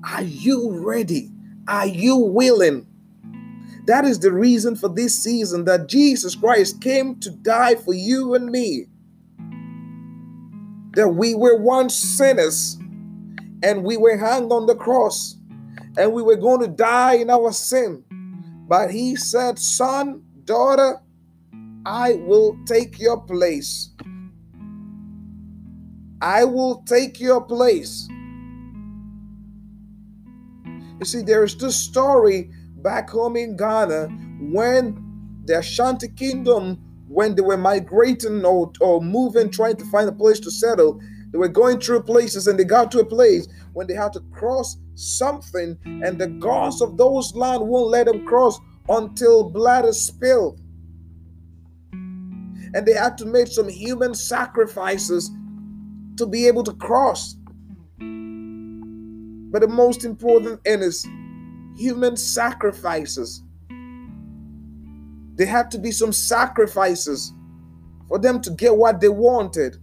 Are 0.08 0.22
you 0.22 0.72
ready? 0.72 1.32
Are 1.68 1.88
you 1.88 2.18
willing? 2.18 2.86
That 3.88 4.06
is 4.06 4.20
the 4.20 4.32
reason 4.32 4.76
for 4.76 4.90
this 4.90 5.18
season 5.18 5.66
that 5.66 5.90
Jesus 5.90 6.36
Christ 6.36 6.82
came 6.82 7.20
to 7.22 7.32
die 7.32 7.76
for 7.76 7.96
you 7.96 8.36
and 8.36 8.52
me. 8.52 8.86
That 10.94 11.10
we 11.10 11.34
were 11.34 11.58
once 11.58 11.96
sinners 11.96 12.78
and 13.64 13.84
we 13.84 13.98
were 13.98 14.18
hung 14.18 14.52
on 14.52 14.66
the 14.66 14.76
cross 14.76 15.38
and 15.98 16.14
we 16.14 16.22
were 16.22 16.36
going 16.36 16.62
to 16.62 16.68
die 16.68 17.16
in 17.16 17.30
our 17.30 17.52
sin. 17.52 18.04
But 18.68 18.92
he 18.92 19.16
said, 19.16 19.60
Son, 19.60 20.24
daughter, 20.46 21.02
I 21.86 22.14
will 22.14 22.58
take 22.66 23.00
your 23.00 23.22
place. 23.22 23.90
I 26.22 26.44
will 26.44 26.84
take 26.84 27.20
your 27.20 27.42
place. 27.42 28.08
You 31.00 31.06
see, 31.06 31.22
there 31.24 31.44
is 31.44 31.58
this 31.58 31.76
story 31.76 32.52
back 32.78 33.10
home 33.10 33.36
in 33.36 33.58
Ghana 33.58 34.08
when 34.40 35.42
the 35.46 35.60
Ashanti 35.60 36.08
kingdom, 36.10 36.78
when 37.08 37.36
they 37.36 37.42
were 37.42 37.58
migrating 37.58 38.46
or, 38.46 38.72
or 38.80 39.02
moving, 39.02 39.50
trying 39.50 39.78
to 39.78 39.86
find 39.86 40.08
a 40.08 40.12
place 40.12 40.40
to 40.42 40.52
settle, 40.52 41.02
they 41.32 41.38
were 41.38 41.48
going 41.48 41.80
through 41.80 42.04
places 42.04 42.48
and 42.48 42.60
they 42.60 42.64
got 42.64 42.92
to 42.92 43.00
a 43.00 43.06
place 43.06 43.48
when 43.74 43.88
they 43.88 43.94
had 43.94 44.14
to 44.14 44.20
cross 44.32 44.78
something, 44.96 45.78
and 45.86 46.20
the 46.20 46.28
gods 46.28 46.82
of 46.82 46.98
those 46.98 47.34
land 47.36 47.66
won't 47.68 47.90
let 47.90 48.06
them 48.06 48.26
cross 48.26 48.60
until 48.90 49.50
blood 49.50 49.86
is 49.86 50.06
spilled. 50.06 50.60
And 51.94 52.86
they 52.86 52.94
had 52.94 53.18
to 53.20 53.26
make 53.26 53.48
some 53.48 53.70
human 53.70 54.14
sacrifices 54.14 55.32
to 56.18 56.26
be 56.26 56.48
able 56.48 56.64
to 56.64 56.74
cross. 56.74 57.36
But 59.52 59.62
the 59.62 59.68
most 59.68 60.06
important 60.06 60.64
thing 60.64 60.82
is 60.82 61.06
human 61.76 62.16
sacrifices. 62.16 63.42
There 65.36 65.48
had 65.48 65.72
to 65.72 65.80
be 65.80 65.92
some 65.92 66.14
sacrifices 66.14 67.34
for 68.08 68.20
them 68.20 68.42
to 68.42 68.52
get 68.52 68.76
what 68.76 69.00
they 69.02 69.10
wanted. 69.10 69.78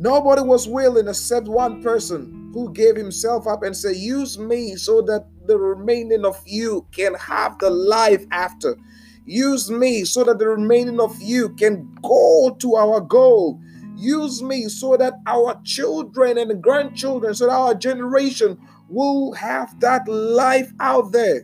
Nobody 0.00 0.40
was 0.40 0.66
willing 0.66 1.08
except 1.08 1.46
one 1.46 1.82
person 1.82 2.50
who 2.54 2.72
gave 2.72 2.96
himself 2.96 3.46
up 3.46 3.62
and 3.62 3.76
said, 3.76 3.96
Use 3.96 4.38
me 4.38 4.74
so 4.76 5.02
that 5.02 5.26
the 5.46 5.58
remaining 5.58 6.24
of 6.24 6.40
you 6.46 6.86
can 6.90 7.12
have 7.16 7.58
the 7.58 7.68
life 7.68 8.24
after. 8.30 8.78
Use 9.26 9.70
me 9.70 10.06
so 10.06 10.24
that 10.24 10.38
the 10.38 10.48
remaining 10.48 11.00
of 11.00 11.20
you 11.20 11.50
can 11.50 11.94
go 12.02 12.56
to 12.60 12.76
our 12.76 13.02
goal. 13.02 13.60
Use 13.94 14.42
me 14.42 14.68
so 14.70 14.96
that 14.96 15.12
our 15.26 15.60
children 15.64 16.38
and 16.38 16.62
grandchildren, 16.62 17.34
so 17.34 17.48
that 17.48 17.52
our 17.52 17.74
generation 17.74 18.58
will 18.88 19.34
have 19.34 19.78
that 19.80 20.08
life 20.08 20.72
out 20.80 21.12
there. 21.12 21.42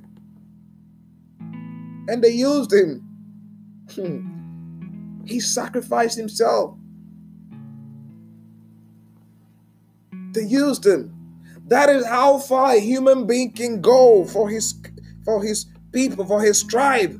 And 2.09 2.25
they 2.25 2.31
used 2.31 2.73
him. 2.73 3.03
he 5.27 5.41
sacrificed 5.41 6.17
himself. 6.17 6.75
They 10.37 10.45
used 10.45 10.85
him. 10.85 11.14
That 11.69 11.88
is 11.88 12.07
how 12.07 12.38
far 12.38 12.73
a 12.73 12.78
human 12.78 13.26
being 13.26 13.52
can 13.52 13.81
go 13.81 14.26
for 14.26 14.50
his 14.50 14.78
for 15.25 15.43
his 15.43 15.64
people, 15.93 16.26
for 16.26 16.43
his 16.43 16.62
tribe. 16.62 17.19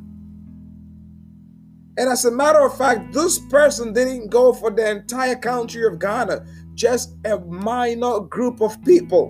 And 1.99 2.11
as 2.11 2.27
a 2.27 2.31
matter 2.31 2.61
of 2.61 2.77
fact, 2.77 3.15
this 3.15 3.39
person 3.49 3.95
didn't 3.95 4.29
go 4.29 4.53
for 4.53 4.71
the 4.71 4.91
entire 4.91 5.35
country 5.35 5.87
of 5.87 5.99
Ghana, 5.99 6.45
just 6.75 7.15
a 7.25 7.39
minor 7.39 8.21
group 8.21 8.61
of 8.61 8.85
people. 8.85 9.29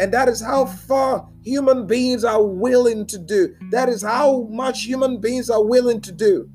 And 0.00 0.12
that 0.12 0.28
is 0.28 0.42
how 0.42 0.66
far 0.66 1.28
human 1.44 1.86
beings 1.86 2.24
are 2.24 2.44
willing 2.44 3.06
to 3.06 3.18
do. 3.18 3.54
That 3.70 3.88
is 3.88 4.02
how 4.02 4.48
much 4.50 4.82
human 4.82 5.20
beings 5.20 5.48
are 5.48 5.64
willing 5.64 6.00
to 6.00 6.10
do. 6.12 6.50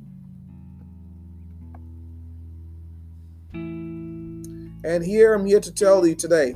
And 4.83 5.03
here 5.03 5.33
I'm 5.33 5.45
here 5.45 5.59
to 5.59 5.71
tell 5.73 6.05
you 6.05 6.15
today 6.15 6.55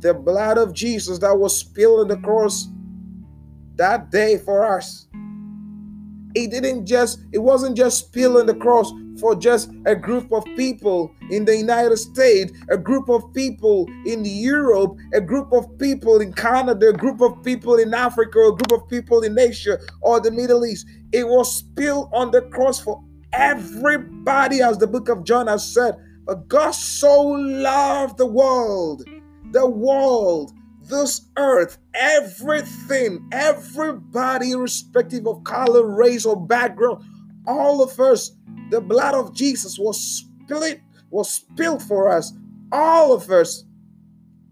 the 0.00 0.12
blood 0.12 0.58
of 0.58 0.74
Jesus 0.74 1.18
that 1.20 1.38
was 1.38 1.56
spilled 1.56 2.00
on 2.00 2.08
the 2.08 2.16
cross 2.18 2.68
that 3.76 4.10
day 4.10 4.36
for 4.36 4.76
us 4.76 5.06
it 6.34 6.50
didn't 6.50 6.86
just 6.86 7.20
it 7.32 7.38
wasn't 7.38 7.76
just 7.76 7.98
spilling 7.98 8.46
the 8.46 8.54
cross 8.54 8.92
for 9.18 9.34
just 9.34 9.70
a 9.86 9.94
group 9.94 10.32
of 10.32 10.44
people 10.56 11.14
in 11.30 11.44
the 11.44 11.56
United 11.56 11.96
States, 11.98 12.52
a 12.70 12.78
group 12.78 13.08
of 13.10 13.32
people 13.34 13.86
in 14.06 14.24
Europe, 14.24 14.96
a 15.12 15.20
group 15.20 15.52
of 15.52 15.66
people 15.78 16.20
in 16.20 16.32
Canada, 16.32 16.88
a 16.88 16.92
group 16.92 17.20
of 17.20 17.42
people 17.44 17.76
in 17.76 17.92
Africa, 17.92 18.38
a 18.38 18.56
group 18.56 18.72
of 18.72 18.88
people 18.88 19.22
in 19.22 19.38
Asia 19.38 19.78
or 20.00 20.20
the 20.20 20.30
Middle 20.30 20.64
East. 20.64 20.86
It 21.12 21.28
was 21.28 21.54
spilled 21.54 22.08
on 22.12 22.30
the 22.30 22.42
cross 22.42 22.80
for 22.80 23.04
everybody, 23.32 24.62
as 24.62 24.78
the 24.78 24.86
book 24.86 25.08
of 25.08 25.24
John 25.24 25.46
has 25.46 25.72
said. 25.72 25.96
But 26.24 26.48
God 26.48 26.72
so 26.72 27.20
loved 27.20 28.18
the 28.18 28.26
world, 28.26 29.04
the 29.50 29.66
world 29.68 30.52
this 30.88 31.28
earth, 31.36 31.78
everything, 31.94 33.28
everybody, 33.32 34.52
irrespective 34.52 35.26
of 35.26 35.44
color, 35.44 35.86
race, 35.86 36.26
or 36.26 36.36
background, 36.46 37.04
all 37.46 37.82
of 37.82 37.98
us, 38.00 38.32
the 38.70 38.80
blood 38.80 39.14
of 39.14 39.34
Jesus 39.34 39.78
was 39.78 40.00
spilled, 40.00 40.80
was 41.10 41.30
spilled 41.30 41.82
for 41.82 42.08
us. 42.08 42.32
All 42.70 43.12
of 43.12 43.30
us, 43.30 43.64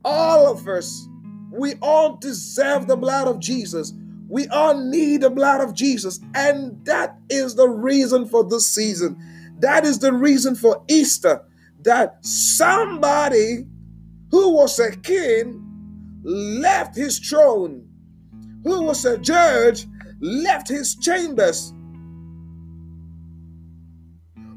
all 0.05 0.51
of 0.51 0.69
us, 0.69 1.09
we 1.53 1.75
all 1.83 2.17
deserve 2.17 2.87
the 2.87 2.97
blood 2.97 3.27
of 3.27 3.41
Jesus. 3.41 3.93
We 4.29 4.47
all 4.49 4.79
need 4.79 5.23
the 5.23 5.31
blood 5.31 5.61
of 5.61 5.75
Jesus. 5.75 6.21
And 6.35 6.85
that 6.85 7.19
is 7.29 7.57
the 7.57 7.69
reason 7.69 8.27
for 8.27 8.45
this 8.45 8.67
season. 8.67 9.17
That 9.59 9.85
is 9.85 9.99
the 9.99 10.13
reason 10.13 10.55
for 10.55 10.85
Easter. 10.89 11.43
That 11.83 12.25
somebody 12.25 13.67
who 14.31 14.55
was 14.55 14.79
a 14.79 14.91
king 14.97 15.67
left 16.23 16.95
his 16.97 17.19
throne, 17.19 17.89
who 18.65 18.83
was 18.83 19.05
a 19.05 19.19
judge, 19.19 19.87
left 20.21 20.69
his 20.69 20.97
chambers, 20.97 21.73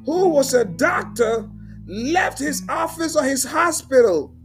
who 0.05 0.29
was 0.29 0.53
a 0.53 0.65
doctor, 0.65 1.49
left 1.87 2.39
his 2.39 2.63
office 2.67 3.15
or 3.15 3.23
his 3.23 3.43
hospital, 3.45 4.35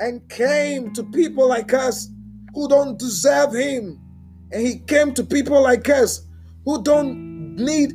and 0.00 0.26
came 0.28 0.92
to 0.94 1.04
people 1.04 1.48
like 1.48 1.72
us 1.74 2.08
who 2.54 2.68
don't 2.68 2.98
deserve 2.98 3.52
him. 3.52 4.00
And 4.52 4.66
he 4.66 4.78
came 4.78 5.12
to 5.14 5.24
people 5.24 5.62
like 5.62 5.88
us 5.88 6.22
who 6.64 6.82
don't 6.82 7.56
need 7.56 7.92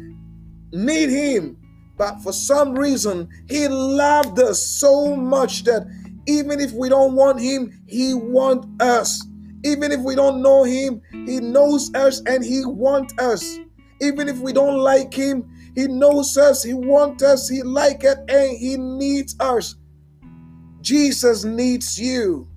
need 0.74 1.10
him 1.10 1.61
But 2.02 2.24
for 2.24 2.34
some 2.34 2.74
reason, 2.74 3.30
He 3.48 3.68
loved 3.68 4.40
us 4.40 4.66
so 4.66 5.16
much 5.16 5.66
that 5.66 5.86
even 6.28 6.60
if 6.60 6.72
we 6.72 6.90
don't 6.90 7.14
want 7.14 7.40
Him, 7.40 7.80
He 7.86 8.16
wants 8.16 8.68
us. 8.84 9.24
Even 9.64 9.92
if 9.92 10.00
we 10.00 10.16
don't 10.16 10.42
know 10.42 10.64
Him, 10.64 11.00
He 11.12 11.40
knows 11.40 11.94
us 11.94 12.24
and 12.26 12.44
He 12.44 12.66
wants 12.66 13.14
us. 13.20 13.60
Even 14.02 14.28
if 14.28 14.40
we 14.40 14.52
don't 14.52 14.80
like 14.80 15.14
Him, 15.14 15.48
He 15.76 15.86
knows 15.86 16.36
us, 16.40 16.64
He 16.64 16.74
wants 16.74 17.22
us, 17.24 17.48
He 17.48 17.62
like 17.62 18.04
it, 18.04 18.18
and 18.28 18.58
He 18.58 18.78
needs 18.78 19.36
us. 19.40 19.76
Jesus 20.82 21.44
needs 21.44 22.02
you. 22.02 22.48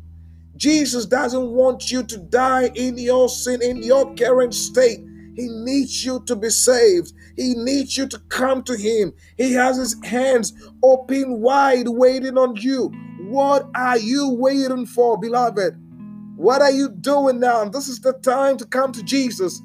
Jesus 0.57 1.05
doesn't 1.05 1.51
want 1.51 1.93
you 1.93 2.03
to 2.03 2.17
die 2.17 2.71
in 2.75 2.97
your 2.97 3.29
sin, 3.29 3.61
in 3.61 3.83
your 3.83 4.15
current 4.15 4.55
state. 4.55 5.01
He 5.37 5.49
needs 5.49 6.03
you 6.03 6.25
to 6.27 6.35
be 6.35 6.49
saved. 6.49 7.13
He 7.37 7.55
needs 7.55 7.97
you 7.97 8.07
to 8.09 8.19
come 8.29 8.63
to 8.65 8.77
Him. 8.77 9.13
He 9.37 9.53
has 9.55 9.77
His 9.77 9.97
hands 10.05 10.53
open 10.83 11.41
wide, 11.41 11.89
waiting 11.89 12.39
on 12.39 12.57
you. 12.57 12.93
What 13.21 13.69
are 13.75 13.99
you 13.99 14.31
waiting 14.31 14.87
for, 14.87 15.19
beloved? 15.19 15.75
What 16.37 16.63
are 16.63 16.71
you 16.71 16.91
doing 16.91 17.41
now? 17.41 17.65
This 17.65 17.89
is 17.89 18.01
the 18.01 18.13
time 18.13 18.57
to 18.59 18.67
come 18.67 18.93
to 18.93 19.03
Jesus. 19.03 19.63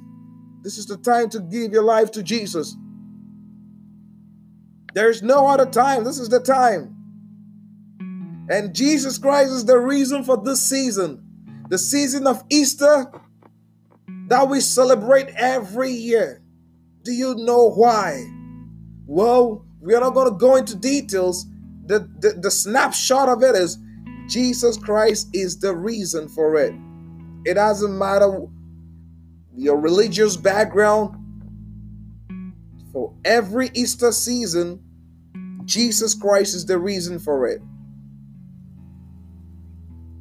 This 0.62 0.78
is 0.78 0.86
the 0.86 0.98
time 0.98 1.30
to 1.30 1.40
give 1.40 1.72
your 1.72 1.84
life 1.84 2.12
to 2.12 2.24
Jesus. 2.24 2.76
There's 4.94 5.22
no 5.22 5.48
other 5.48 5.66
time. 5.66 6.04
This 6.04 6.20
is 6.20 6.30
the 6.30 6.40
time. 6.40 6.96
And 8.50 8.74
Jesus 8.74 9.18
Christ 9.18 9.52
is 9.52 9.66
the 9.66 9.78
reason 9.78 10.24
for 10.24 10.38
this 10.38 10.62
season, 10.62 11.24
the 11.70 11.78
season 11.78 12.26
of 12.26 12.44
Easter 12.50 13.12
that 14.28 14.48
we 14.48 14.60
celebrate 14.60 15.30
every 15.30 15.92
year. 15.92 16.42
Do 17.04 17.12
you 17.12 17.36
know 17.36 17.70
why? 17.72 18.26
Well, 19.06 19.66
we 19.82 19.96
are 19.96 20.02
not 20.02 20.14
going 20.14 20.32
to 20.32 20.38
go 20.38 20.56
into 20.56 20.76
details. 20.76 21.46
The, 21.86 22.00
the, 22.20 22.40
the 22.42 22.52
snapshot 22.52 23.30
of 23.30 23.42
it 23.44 23.56
is 23.56 23.78
Jesus 24.28 24.78
Christ 24.78 25.30
is 25.34 25.60
the 25.60 25.76
reason 25.76 26.28
for 26.30 26.56
it. 26.58 26.74
It 27.46 27.56
doesn't 27.56 27.98
matter 27.98 28.46
your 29.56 29.78
religious 29.78 30.36
background. 30.36 31.16
For 32.92 33.14
every 33.24 33.72
Easter 33.74 34.12
season, 34.12 34.84
Jesus 35.66 36.14
Christ 36.14 36.56
is 36.56 36.66
the 36.66 36.78
reason 36.78 37.20
for 37.20 37.48
it 37.48 37.62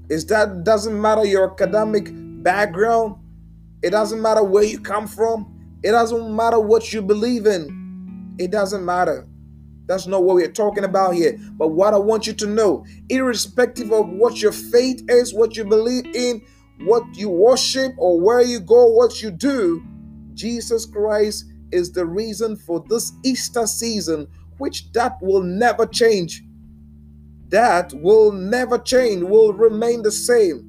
is 0.09 0.25
that 0.27 0.65
doesn't 0.65 1.01
matter 1.01 1.25
your 1.25 1.51
academic 1.51 2.09
background 2.43 3.17
it 3.83 3.91
doesn't 3.91 4.21
matter 4.21 4.43
where 4.43 4.65
you 4.65 4.81
come 4.81 5.07
from 5.07 5.58
it 5.83 5.93
doesn't 5.93 6.35
matter 6.35 6.59
what 6.61 6.93
you 6.93 7.03
believe 7.03 7.47
in. 7.47 8.37
It 8.39 8.51
doesn't 8.51 8.85
matter. 8.85 9.27
That's 9.87 10.07
not 10.07 10.25
what 10.25 10.37
we're 10.37 10.53
talking 10.53 10.85
about 10.85 11.15
here. 11.15 11.39
But 11.53 11.69
what 11.69 11.95
i 11.95 11.99
want 11.99 12.27
you 12.27 12.33
to 12.35 12.47
know 12.47 12.85
irrespective 13.09 13.93
of 13.93 14.09
what 14.09 14.41
your 14.43 14.53
faith 14.53 15.03
is 15.09 15.35
what 15.35 15.57
you 15.57 15.65
believe 15.65 16.07
in 16.15 16.43
what 16.81 17.03
you 17.17 17.29
worship 17.29 17.93
or 17.99 18.21
where 18.21 18.41
you 18.43 18.61
go 18.61 18.87
what 18.87 19.21
you 19.21 19.33
do 19.33 19.83
jesus 20.35 20.87
christ 20.87 21.47
is 21.73 21.91
the 21.91 22.07
reason 22.07 22.55
for 22.55 22.85
this 22.89 23.13
easter 23.25 23.67
season 23.67 24.29
which 24.59 24.93
that 24.93 25.17
will 25.23 25.43
never 25.43 25.87
change. 25.87 26.43
That 27.49 27.93
will 27.95 28.33
never 28.33 28.79
change, 28.79 29.23
will 29.23 29.53
remain 29.53 30.03
the 30.03 30.13
same. 30.13 30.68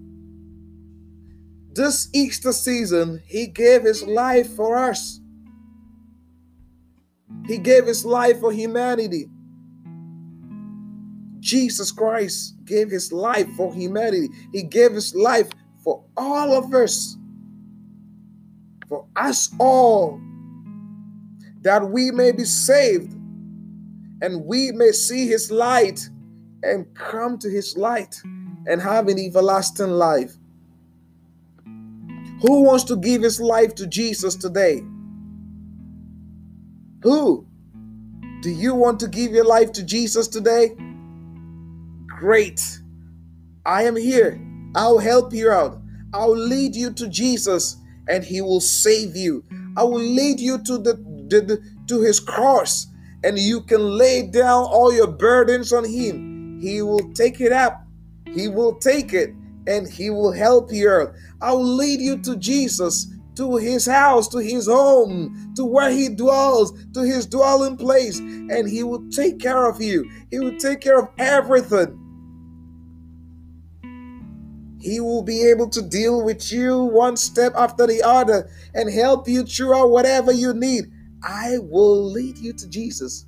This 1.80 2.10
Easter 2.14 2.52
season, 2.52 3.24
He 3.26 3.48
gave 3.48 3.84
His 3.84 4.04
life 4.04 4.54
for 4.54 4.76
us. 4.76 5.22
He 7.48 7.58
gave 7.58 7.86
His 7.86 8.04
life 8.04 8.42
for 8.42 8.52
humanity. 8.52 9.28
Jesus 11.40 11.94
Christ 11.94 12.56
gave 12.66 12.90
His 12.90 13.14
life 13.14 13.48
for 13.56 13.74
humanity. 13.74 14.28
He 14.52 14.64
gave 14.64 14.92
His 14.92 15.16
life 15.16 15.48
for 15.82 16.04
all 16.18 16.52
of 16.52 16.74
us, 16.74 17.16
for 18.90 19.08
us 19.16 19.50
all, 19.58 20.20
that 21.62 21.90
we 21.90 22.12
may 22.12 22.34
be 22.34 22.44
saved 22.44 23.14
and 24.22 24.44
we 24.44 24.74
may 24.74 24.92
see 24.92 25.30
His 25.30 25.50
light 25.50 26.10
and 26.62 26.94
come 26.94 27.38
to 27.38 27.50
his 27.50 27.78
light 27.78 28.22
and 28.68 28.82
have 28.82 29.08
an 29.08 29.18
everlasting 29.18 29.92
life. 29.92 30.39
Who 32.42 32.64
wants 32.64 32.84
to 32.86 32.96
give 32.96 33.22
his 33.22 33.40
life 33.40 33.76
to 33.76 33.88
Jesus 33.88 34.36
today? 34.36 34.82
Who? 37.04 37.46
Do 38.42 38.50
you 38.50 38.76
want 38.76 39.00
to 39.02 39.08
give 39.08 39.32
your 39.32 39.46
life 39.46 39.72
to 39.74 39.84
Jesus 39.84 40.28
today? 40.28 40.76
Great. 42.08 42.62
I 43.66 43.84
am 43.84 43.96
here. 43.96 44.40
I'll 44.76 45.00
help 45.00 45.34
you 45.34 45.52
out. 45.52 45.82
I'll 46.14 46.38
lead 46.38 46.76
you 46.76 46.92
to 46.94 47.08
Jesus 47.08 47.78
and 48.08 48.24
he 48.24 48.42
will 48.42 48.62
save 48.62 49.16
you. 49.16 49.44
I 49.78 49.84
will 49.84 50.00
lead 50.00 50.40
you 50.40 50.58
to 50.64 50.78
the, 50.78 50.94
the, 51.28 51.42
the 51.42 51.64
to 51.88 52.02
his 52.02 52.20
cross 52.20 52.88
and 53.24 53.38
you 53.38 53.62
can 53.62 53.82
lay 53.82 54.28
down 54.28 54.64
all 54.64 54.94
your 54.94 55.08
burdens 55.08 55.74
on 55.74 55.84
him 55.84 56.30
he 56.60 56.82
will 56.82 57.12
take 57.14 57.40
it 57.40 57.52
up. 57.52 57.86
He 58.26 58.48
will 58.48 58.76
take 58.76 59.14
it 59.14 59.34
and 59.68 59.88
He 59.88 60.10
will 60.10 60.32
help 60.32 60.72
you. 60.72 61.12
I'll 61.42 61.64
lead 61.64 62.02
you 62.02 62.18
to 62.24 62.36
Jesus, 62.38 63.14
to 63.36 63.58
His 63.58 63.86
house, 63.86 64.28
to 64.30 64.40
His 64.40 64.68
home, 64.68 65.54
to 65.56 65.66
where 65.66 65.92
He 65.92 66.10
dwells, 66.10 66.74
to 66.94 67.02
His 67.02 67.26
dwelling 67.26 67.78
place, 67.78 68.20
and 68.20 68.68
He 68.70 68.84
will 68.84 69.10
take 69.10 69.40
care 69.40 69.70
of 69.70 69.82
you. 69.82 70.10
He 70.32 70.40
will 70.40 70.58
take 70.58 70.82
care 70.82 71.00
of 71.00 71.10
everything. 71.18 72.06
He 74.82 75.02
will 75.02 75.24
be 75.24 75.44
able 75.44 75.70
to 75.72 75.82
deal 75.82 76.24
with 76.24 76.52
you 76.52 76.84
one 76.84 77.18
step 77.18 77.54
after 77.56 77.86
the 77.86 78.02
other 78.02 78.50
and 78.74 78.90
help 78.90 79.28
you 79.28 79.44
throughout 79.44 79.90
whatever 79.90 80.32
you 80.32 80.54
need. 80.54 80.86
I 81.22 81.58
will 81.60 82.02
lead 82.12 82.38
you 82.38 82.54
to 82.54 82.68
Jesus. 82.70 83.26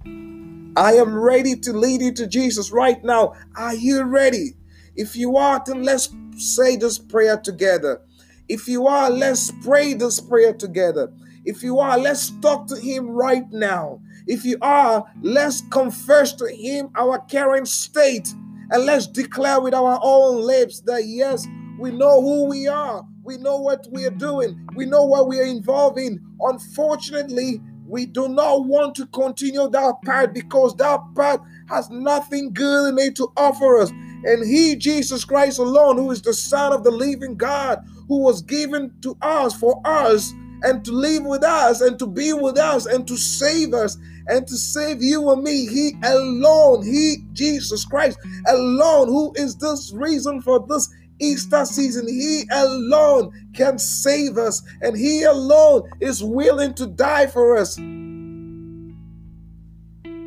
I 0.78 0.94
am 0.94 1.14
ready 1.14 1.58
to 1.58 1.74
lead 1.74 2.02
you 2.02 2.14
to 2.14 2.26
Jesus 2.28 2.72
right 2.72 3.04
now. 3.04 3.34
Are 3.58 3.76
you 3.76 4.04
ready? 4.04 4.56
If 4.96 5.18
you 5.18 5.36
are, 5.36 5.62
then 5.66 5.84
let's 5.84 6.14
say 6.38 6.76
this 6.76 6.98
prayer 6.98 7.38
together. 7.38 8.02
If 8.50 8.68
you 8.68 8.88
are, 8.88 9.10
let's 9.10 9.52
pray 9.64 9.94
this 9.94 10.20
prayer 10.20 10.54
together. 10.54 11.12
If 11.46 11.64
you 11.64 11.80
are, 11.80 11.98
let's 11.98 12.32
talk 12.42 12.68
to 12.68 12.76
Him 12.76 13.10
right 13.10 13.50
now. 13.52 14.02
If 14.28 14.46
you 14.46 14.58
are, 14.62 15.06
let's 15.22 15.62
confess 15.62 16.34
to 16.34 16.48
Him 16.48 16.90
our 16.96 17.20
current 17.20 17.68
state 17.68 18.34
and 18.72 18.86
let's 18.86 19.08
declare 19.08 19.60
with 19.60 19.74
our 19.74 20.00
own 20.02 20.42
lips 20.46 20.82
that 20.82 21.06
yes, 21.06 21.48
we 21.80 21.92
know 21.92 22.22
who 22.22 22.46
we 22.46 22.68
are. 22.68 23.06
We 23.24 23.38
know 23.38 23.58
what 23.58 23.88
we 23.92 24.06
are 24.06 24.12
doing. 24.12 24.68
We 24.76 24.86
know 24.86 25.04
what 25.06 25.28
we 25.28 25.40
are 25.40 25.46
involved 25.46 26.00
in. 26.00 26.20
Unfortunately, 26.40 27.62
we 27.86 28.06
do 28.06 28.30
not 28.30 28.66
want 28.66 28.96
to 28.96 29.06
continue 29.08 29.70
that 29.70 29.96
path 30.06 30.34
because 30.34 30.76
that 30.78 31.02
path 31.16 31.40
has 31.68 31.90
nothing 31.90 32.54
good 32.54 32.94
in 32.94 33.00
it 33.00 33.16
to 33.18 33.32
offer 33.36 33.82
us. 33.82 33.92
And 34.24 34.48
He, 34.48 34.76
Jesus 34.76 35.26
Christ 35.26 35.60
alone, 35.60 35.98
who 35.98 36.12
is 36.12 36.22
the 36.22 36.34
Son 36.34 36.74
of 36.74 36.84
the 36.84 36.92
living 36.92 37.36
God, 37.36 37.84
who 38.08 38.20
was 38.24 38.42
given 38.42 38.94
to 39.02 39.18
us 39.22 39.58
for 39.58 39.82
us 39.86 40.34
and 40.64 40.86
to 40.86 40.92
live 40.92 41.24
with 41.24 41.44
us 41.44 41.82
and 41.82 41.98
to 42.00 42.06
be 42.06 42.34
with 42.34 42.58
us 42.58 42.86
and 42.86 43.08
to 43.08 43.18
save 43.18 43.74
us 43.74 43.98
and 44.28 44.48
to 44.48 44.56
save 44.56 45.02
you 45.02 45.32
and 45.32 45.44
me. 45.44 45.68
He 45.68 45.94
alone, 46.04 46.86
He, 46.86 47.18
Jesus 47.34 47.86
Christ 47.86 48.20
alone, 48.48 49.08
who 49.08 49.34
is 49.36 49.56
this 49.58 49.92
reason 49.94 50.42
for 50.42 50.66
this 50.68 50.94
Easter 51.20 51.66
season, 51.66 52.08
He 52.08 52.44
alone 52.52 53.32
can 53.54 53.78
save 53.78 54.38
us, 54.38 54.64
and 54.82 54.98
He 54.98 55.24
alone 55.24 55.90
is 56.00 56.24
willing 56.24 56.74
to 56.76 56.88
die 56.88 57.28
for 57.28 57.58
us. 57.58 57.78
And 57.78 58.22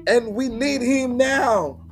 we 0.07 0.49
need 0.49 0.83
Him 0.83 1.17
now. 1.17 1.84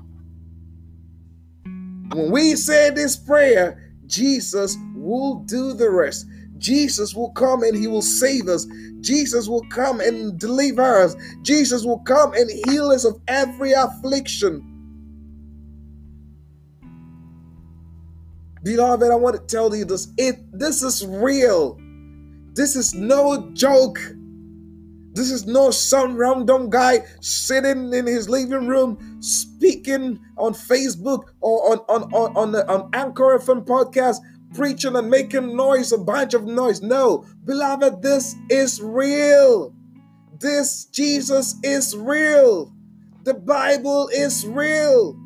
When 2.15 2.31
we 2.31 2.57
say 2.57 2.91
this 2.91 3.17
prayer, 3.17 3.93
Jesus 4.07 4.77
will 4.95 5.45
do 5.45 5.73
the 5.73 5.91
rest. 5.91 6.27
Jesus 6.59 7.15
will 7.15 7.33
come 7.33 7.63
and 7.63 7.77
he 7.77 7.87
will 7.89 8.03
save 8.03 8.49
us. 8.49 8.67
Jesus 9.01 9.49
will 9.49 9.67
come 9.71 10.01
and 10.01 10.39
deliver 10.39 11.03
us. 11.03 11.17
Jesus 11.43 11.85
will 11.85 11.99
come 12.01 12.35
and 12.35 12.51
heal 12.69 12.91
us 12.91 13.05
of 13.05 13.21
every 13.29 13.73
affliction. 13.73 14.69
Beloved, 18.63 19.11
I 19.11 19.17
want 19.17 19.37
to 19.37 19.43
tell 19.43 19.75
you 19.75 19.85
this. 19.85 20.09
It 20.19 20.37
this 20.53 20.83
is 20.83 21.05
real. 21.07 21.81
This 22.55 22.77
is 22.77 22.95
no 22.95 23.51
joke. 23.55 23.99
This 25.15 25.31
is 25.31 25.47
no 25.47 25.71
some 25.71 26.17
random 26.17 26.71
guy 26.71 27.01
sitting 27.21 27.93
in 27.93 28.07
his 28.07 28.31
living 28.31 28.67
room 28.67 29.23
speaking 29.23 30.19
on 30.39 30.55
Facebook 30.55 31.25
or 31.41 31.73
on 31.73 31.79
on 31.89 32.03
on 32.15 32.37
on, 32.37 32.53
the, 32.53 32.67
on 32.67 32.89
Anchor 32.95 33.39
FM 33.39 33.67
podcast, 33.67 34.19
preaching 34.55 34.97
and 34.97 35.11
making 35.11 35.55
noise, 35.55 35.93
a 35.93 35.99
bunch 35.99 36.33
of 36.33 36.45
noise. 36.45 36.81
No, 36.81 37.27
beloved, 37.45 38.01
this 38.01 38.35
is 38.49 38.81
real. 38.81 39.75
This 40.41 40.87
Jesus 40.87 41.57
is 41.63 41.95
real. 41.95 42.73
The 43.25 43.35
Bible 43.35 44.09
is 44.09 44.47
real. 44.47 45.19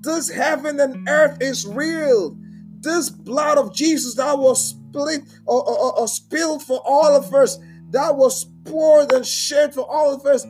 This 0.00 0.30
heaven 0.30 0.78
and 0.78 1.08
earth 1.08 1.38
is 1.40 1.66
real. 1.66 2.36
This 2.80 3.08
blood 3.08 3.56
of 3.56 3.74
Jesus 3.74 4.14
that 4.16 4.38
was 4.38 4.68
split 4.68 5.22
or, 5.46 5.66
or, 5.66 5.98
or 6.00 6.08
spilled 6.08 6.62
for 6.62 6.82
all 6.84 7.16
of 7.16 7.32
us, 7.34 7.58
that 7.90 8.14
was 8.14 8.46
poured 8.64 9.12
and 9.12 9.26
shed 9.26 9.74
for 9.74 9.82
all 9.88 10.14
of 10.14 10.24
us, 10.26 10.46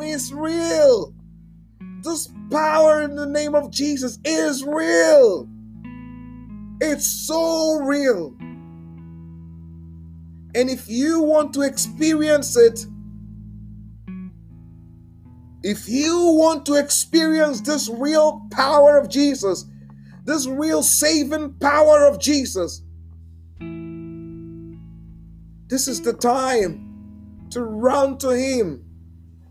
is 0.00 0.32
real. 0.32 1.14
This 2.02 2.28
power 2.50 3.02
in 3.02 3.14
the 3.14 3.26
name 3.26 3.54
of 3.54 3.70
Jesus 3.70 4.18
is 4.24 4.64
real. 4.64 5.48
It's 6.80 7.06
so 7.06 7.74
real. 7.74 8.34
And 10.54 10.70
if 10.70 10.88
you 10.88 11.20
want 11.20 11.52
to 11.54 11.62
experience 11.62 12.56
it, 12.56 12.86
if 15.62 15.88
you 15.88 16.16
want 16.38 16.64
to 16.66 16.74
experience 16.74 17.60
this 17.60 17.88
real 17.88 18.46
power 18.52 18.96
of 18.96 19.08
Jesus, 19.08 19.64
this 20.24 20.46
real 20.46 20.82
saving 20.82 21.54
power 21.54 22.06
of 22.06 22.20
Jesus, 22.20 22.82
this 25.68 25.88
is 25.88 26.00
the 26.00 26.14
time 26.14 26.87
to 27.58 27.64
run 27.64 28.16
to 28.18 28.30
Him 28.30 28.84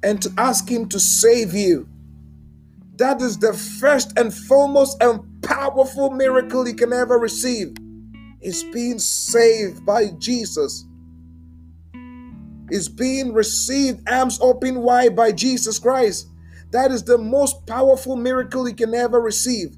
and 0.01 0.21
to 0.21 0.31
ask 0.37 0.69
Him 0.69 0.87
to 0.89 0.99
save 0.99 1.53
you. 1.53 1.87
That 2.95 3.21
is 3.21 3.37
the 3.37 3.53
first 3.53 4.17
and 4.17 4.33
foremost 4.33 5.01
and 5.03 5.21
powerful 5.43 6.11
miracle 6.11 6.67
you 6.67 6.73
can 6.73 6.93
ever 6.93 7.19
receive. 7.19 7.75
Is 8.39 8.63
being 8.63 8.97
saved 8.97 9.85
by 9.85 10.07
Jesus. 10.19 10.85
Is 12.69 12.87
being 12.87 13.33
received 13.33 14.07
arms 14.09 14.39
open 14.41 14.81
wide 14.81 15.15
by 15.15 15.31
Jesus 15.33 15.77
Christ. 15.77 16.27
That 16.71 16.91
is 16.91 17.03
the 17.03 17.17
most 17.17 17.65
powerful 17.65 18.15
miracle 18.15 18.67
you 18.69 18.75
can 18.75 18.93
ever 18.93 19.19
receive. 19.19 19.75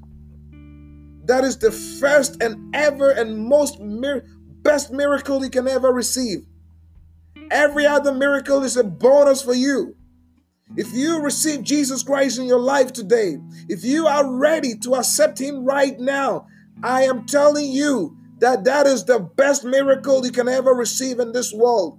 That 1.24 1.42
is 1.44 1.58
the 1.58 1.72
first 1.72 2.40
and 2.42 2.74
ever 2.74 3.10
and 3.10 3.38
most 3.38 3.80
mir- 3.80 4.24
best 4.62 4.92
miracle 4.92 5.42
you 5.42 5.50
can 5.50 5.66
ever 5.66 5.92
receive. 5.92 6.46
Every 7.50 7.84
other 7.84 8.12
miracle 8.12 8.62
is 8.62 8.76
a 8.76 8.84
bonus 8.84 9.42
for 9.42 9.54
you. 9.54 9.96
If 10.76 10.92
you 10.92 11.20
receive 11.20 11.64
Jesus 11.64 12.04
Christ 12.04 12.38
in 12.38 12.46
your 12.46 12.60
life 12.60 12.92
today, 12.92 13.38
if 13.68 13.84
you 13.84 14.06
are 14.06 14.32
ready 14.32 14.76
to 14.78 14.94
accept 14.94 15.40
Him 15.40 15.64
right 15.64 15.98
now, 15.98 16.46
I 16.82 17.02
am 17.02 17.26
telling 17.26 17.72
you 17.72 18.16
that 18.38 18.64
that 18.64 18.86
is 18.86 19.04
the 19.04 19.18
best 19.18 19.64
miracle 19.64 20.24
you 20.24 20.30
can 20.30 20.48
ever 20.48 20.72
receive 20.72 21.18
in 21.18 21.32
this 21.32 21.52
world. 21.52 21.98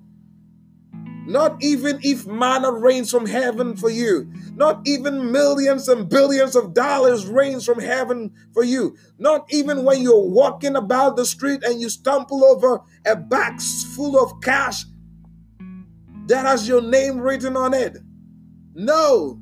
Not 1.28 1.62
even 1.62 2.00
if 2.02 2.26
manna 2.26 2.72
rains 2.72 3.12
from 3.12 3.28
heaven 3.28 3.76
for 3.78 3.90
you. 3.90 4.32
Not 4.56 4.82
even 4.88 5.32
millions 5.32 5.88
and 5.88 6.10
billions 6.10 6.56
of 6.56 6.74
dollars 6.74 7.28
rains 7.28 7.66
from 7.66 7.80
heaven 7.80 8.34
for 8.54 8.64
you. 8.64 8.96
Not 9.20 9.46
even 9.54 9.84
when 9.84 10.02
you're 10.02 10.30
walking 10.30 10.76
about 10.76 11.16
the 11.16 11.26
street 11.26 11.64
and 11.64 11.80
you 11.80 11.90
stumble 11.90 12.44
over 12.44 12.82
a 13.06 13.16
box 13.16 13.84
full 13.96 14.22
of 14.22 14.42
cash 14.42 14.84
that 16.32 16.46
has 16.46 16.68
your 16.68 16.82
name 16.82 17.20
written 17.20 17.58
on 17.58 17.74
it. 17.74 17.98
No. 18.74 19.40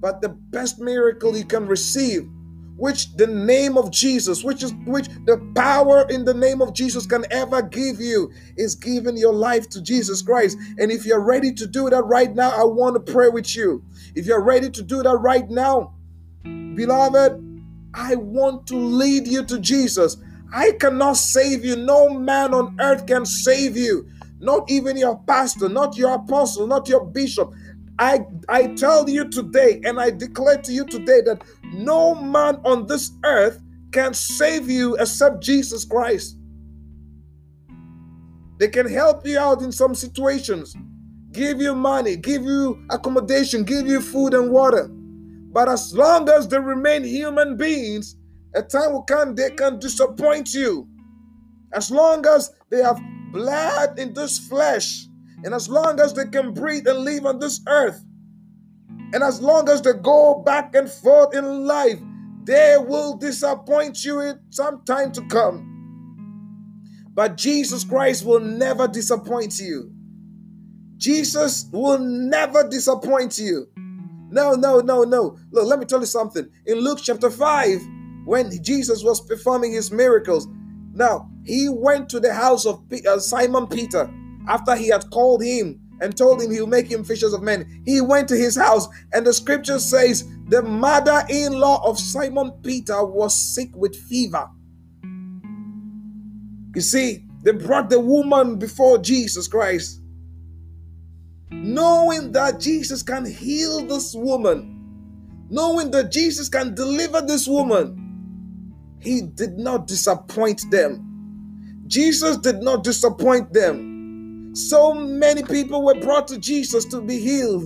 But 0.00 0.22
the 0.22 0.30
best 0.30 0.78
miracle 0.78 1.36
you 1.36 1.44
can 1.44 1.66
receive, 1.66 2.28
which 2.76 3.14
the 3.16 3.26
name 3.26 3.76
of 3.76 3.90
Jesus, 3.90 4.42
which 4.42 4.62
is 4.62 4.72
which 4.86 5.08
the 5.24 5.38
power 5.54 6.06
in 6.08 6.24
the 6.24 6.34
name 6.34 6.62
of 6.62 6.72
Jesus 6.72 7.06
can 7.06 7.24
ever 7.30 7.60
give 7.60 8.00
you, 8.00 8.30
is 8.56 8.74
giving 8.74 9.16
your 9.16 9.32
life 9.34 9.68
to 9.70 9.82
Jesus 9.82 10.22
Christ. 10.22 10.56
And 10.78 10.90
if 10.90 11.04
you're 11.04 11.20
ready 11.20 11.52
to 11.52 11.66
do 11.66 11.90
that 11.90 12.04
right 12.04 12.34
now, 12.34 12.50
I 12.50 12.64
want 12.64 12.94
to 12.94 13.12
pray 13.12 13.28
with 13.28 13.54
you. 13.54 13.82
If 14.14 14.26
you're 14.26 14.42
ready 14.42 14.70
to 14.70 14.82
do 14.82 15.02
that 15.02 15.16
right 15.18 15.48
now, 15.50 15.94
beloved, 16.44 17.42
I 17.94 18.14
want 18.16 18.66
to 18.68 18.76
lead 18.76 19.26
you 19.26 19.44
to 19.44 19.58
Jesus. 19.58 20.16
I 20.54 20.72
cannot 20.72 21.16
save 21.16 21.64
you. 21.64 21.76
No 21.76 22.08
man 22.10 22.54
on 22.54 22.76
earth 22.80 23.06
can 23.06 23.26
save 23.26 23.76
you. 23.76 24.08
Not 24.38 24.70
even 24.70 24.96
your 24.96 25.18
pastor, 25.26 25.68
not 25.68 25.96
your 25.96 26.14
apostle, 26.14 26.66
not 26.66 26.88
your 26.88 27.04
bishop. 27.04 27.52
I, 27.98 28.20
I 28.48 28.68
tell 28.74 29.08
you 29.08 29.28
today 29.28 29.80
and 29.84 29.98
I 29.98 30.10
declare 30.10 30.58
to 30.58 30.72
you 30.72 30.84
today 30.84 31.22
that 31.22 31.42
no 31.72 32.14
man 32.14 32.60
on 32.64 32.86
this 32.86 33.12
earth 33.24 33.62
can 33.92 34.12
save 34.12 34.68
you 34.68 34.96
except 34.96 35.42
Jesus 35.42 35.84
Christ. 35.84 36.36
They 38.58 38.68
can 38.68 38.88
help 38.88 39.26
you 39.26 39.38
out 39.38 39.62
in 39.62 39.72
some 39.72 39.94
situations, 39.94 40.76
give 41.32 41.60
you 41.60 41.74
money, 41.74 42.16
give 42.16 42.42
you 42.42 42.84
accommodation, 42.90 43.64
give 43.64 43.86
you 43.86 44.00
food 44.00 44.34
and 44.34 44.50
water. 44.50 44.88
But 44.88 45.68
as 45.70 45.94
long 45.94 46.28
as 46.28 46.48
they 46.48 46.58
remain 46.58 47.04
human 47.04 47.56
beings, 47.56 48.16
a 48.54 48.62
time 48.62 48.92
will 48.92 49.02
come 49.02 49.34
they 49.34 49.50
can 49.50 49.78
disappoint 49.78 50.52
you. 50.52 50.88
As 51.72 51.90
long 51.90 52.26
as 52.26 52.52
they 52.70 52.82
have 52.82 53.00
blood 53.36 53.98
in 53.98 54.14
this 54.14 54.38
flesh, 54.38 55.06
and 55.44 55.52
as 55.54 55.68
long 55.68 56.00
as 56.00 56.14
they 56.14 56.26
can 56.26 56.52
breathe 56.52 56.88
and 56.88 57.00
live 57.00 57.26
on 57.26 57.38
this 57.38 57.60
earth, 57.68 58.02
and 59.12 59.22
as 59.22 59.40
long 59.42 59.68
as 59.68 59.82
they 59.82 59.92
go 59.92 60.42
back 60.44 60.74
and 60.74 60.90
forth 60.90 61.34
in 61.34 61.66
life, 61.66 62.00
they 62.44 62.76
will 62.78 63.16
disappoint 63.16 64.04
you 64.04 64.20
in 64.20 64.40
some 64.50 64.82
time 64.84 65.12
to 65.12 65.22
come. 65.28 65.72
But 67.14 67.36
Jesus 67.36 67.84
Christ 67.84 68.24
will 68.24 68.40
never 68.40 68.88
disappoint 68.88 69.58
you. 69.58 69.92
Jesus 70.96 71.66
will 71.72 71.98
never 71.98 72.66
disappoint 72.68 73.38
you. 73.38 73.68
No, 74.30 74.52
no, 74.54 74.80
no, 74.80 75.02
no. 75.04 75.38
Look, 75.50 75.66
let 75.66 75.78
me 75.78 75.84
tell 75.84 76.00
you 76.00 76.06
something. 76.06 76.48
In 76.66 76.78
Luke 76.78 77.00
chapter 77.02 77.30
5, 77.30 77.80
when 78.24 78.50
Jesus 78.62 79.04
was 79.04 79.20
performing 79.20 79.72
his 79.72 79.92
miracles, 79.92 80.48
now 80.92 81.30
he 81.46 81.68
went 81.68 82.08
to 82.10 82.20
the 82.20 82.34
house 82.34 82.66
of 82.66 82.82
uh, 83.06 83.18
Simon 83.20 83.66
Peter 83.68 84.12
after 84.48 84.74
he 84.74 84.88
had 84.88 85.08
called 85.10 85.42
him 85.42 85.80
and 86.00 86.16
told 86.16 86.42
him 86.42 86.50
he 86.50 86.60
will 86.60 86.66
make 86.66 86.90
him 86.90 87.04
fishers 87.04 87.32
of 87.32 87.42
men. 87.42 87.82
He 87.86 88.00
went 88.00 88.28
to 88.28 88.36
his 88.36 88.56
house, 88.56 88.86
and 89.12 89.26
the 89.26 89.32
scripture 89.32 89.78
says 89.78 90.28
the 90.48 90.62
mother 90.62 91.24
in 91.30 91.52
law 91.52 91.82
of 91.88 91.98
Simon 91.98 92.50
Peter 92.62 93.04
was 93.04 93.34
sick 93.34 93.74
with 93.74 93.96
fever. 93.96 94.48
You 96.74 96.82
see, 96.82 97.24
they 97.42 97.52
brought 97.52 97.88
the 97.88 98.00
woman 98.00 98.58
before 98.58 98.98
Jesus 98.98 99.48
Christ, 99.48 100.02
knowing 101.50 102.32
that 102.32 102.60
Jesus 102.60 103.02
can 103.02 103.24
heal 103.24 103.86
this 103.86 104.14
woman, 104.14 105.46
knowing 105.48 105.90
that 105.92 106.10
Jesus 106.10 106.48
can 106.48 106.74
deliver 106.74 107.22
this 107.22 107.46
woman. 107.48 108.02
He 109.00 109.22
did 109.22 109.56
not 109.58 109.86
disappoint 109.86 110.62
them. 110.70 111.15
Jesus 111.86 112.38
did 112.38 112.62
not 112.62 112.84
disappoint 112.84 113.52
them. 113.52 114.54
So 114.54 114.94
many 114.94 115.42
people 115.42 115.84
were 115.84 116.00
brought 116.00 116.28
to 116.28 116.38
Jesus 116.38 116.84
to 116.86 117.00
be 117.00 117.18
healed. 117.18 117.64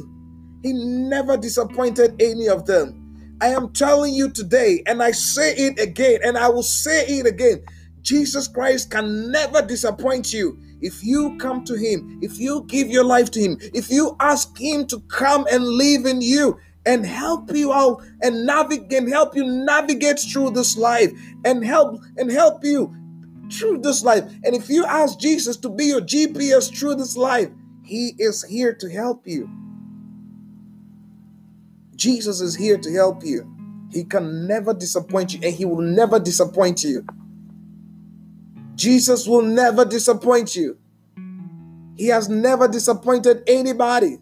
He 0.62 0.72
never 0.72 1.36
disappointed 1.36 2.20
any 2.20 2.48
of 2.48 2.66
them. 2.66 3.38
I 3.40 3.48
am 3.48 3.72
telling 3.72 4.12
you 4.14 4.30
today, 4.30 4.82
and 4.86 5.02
I 5.02 5.12
say 5.12 5.54
it 5.54 5.80
again, 5.80 6.20
and 6.24 6.36
I 6.36 6.48
will 6.48 6.62
say 6.62 7.06
it 7.06 7.26
again 7.26 7.62
Jesus 8.02 8.48
Christ 8.48 8.90
can 8.90 9.30
never 9.30 9.62
disappoint 9.62 10.32
you. 10.32 10.58
If 10.80 11.04
you 11.04 11.36
come 11.38 11.64
to 11.64 11.74
Him, 11.76 12.18
if 12.22 12.38
you 12.38 12.64
give 12.66 12.88
your 12.88 13.04
life 13.04 13.30
to 13.32 13.40
Him, 13.40 13.58
if 13.74 13.90
you 13.90 14.16
ask 14.20 14.58
Him 14.58 14.86
to 14.86 15.00
come 15.08 15.46
and 15.50 15.64
live 15.64 16.06
in 16.06 16.22
you, 16.22 16.58
and 16.86 17.04
help 17.04 17.52
you 17.52 17.72
out 17.72 18.02
and 18.22 18.46
navigate 18.46 18.92
and 18.92 19.08
help 19.08 19.36
you 19.36 19.44
navigate 19.44 20.18
through 20.18 20.50
this 20.50 20.76
life 20.76 21.12
and 21.44 21.64
help 21.64 22.00
and 22.16 22.30
help 22.30 22.64
you 22.64 22.94
through 23.52 23.78
this 23.78 24.04
life. 24.04 24.24
And 24.44 24.54
if 24.54 24.68
you 24.68 24.84
ask 24.84 25.18
Jesus 25.18 25.56
to 25.58 25.68
be 25.68 25.86
your 25.86 26.00
GPS 26.00 26.74
through 26.76 26.96
this 26.96 27.16
life, 27.16 27.50
He 27.84 28.14
is 28.18 28.44
here 28.44 28.74
to 28.74 28.90
help 28.90 29.26
you. 29.26 29.48
Jesus 31.96 32.40
is 32.40 32.56
here 32.56 32.78
to 32.78 32.92
help 32.92 33.24
you. 33.24 33.48
He 33.90 34.04
can 34.04 34.46
never 34.46 34.72
disappoint 34.72 35.34
you, 35.34 35.40
and 35.42 35.54
He 35.54 35.64
will 35.64 35.82
never 35.82 36.18
disappoint 36.18 36.84
you. 36.84 37.04
Jesus 38.74 39.26
will 39.26 39.42
never 39.42 39.84
disappoint 39.84 40.56
you. 40.56 40.78
He 41.96 42.06
has 42.06 42.28
never 42.28 42.66
disappointed 42.66 43.42
anybody. 43.46 44.18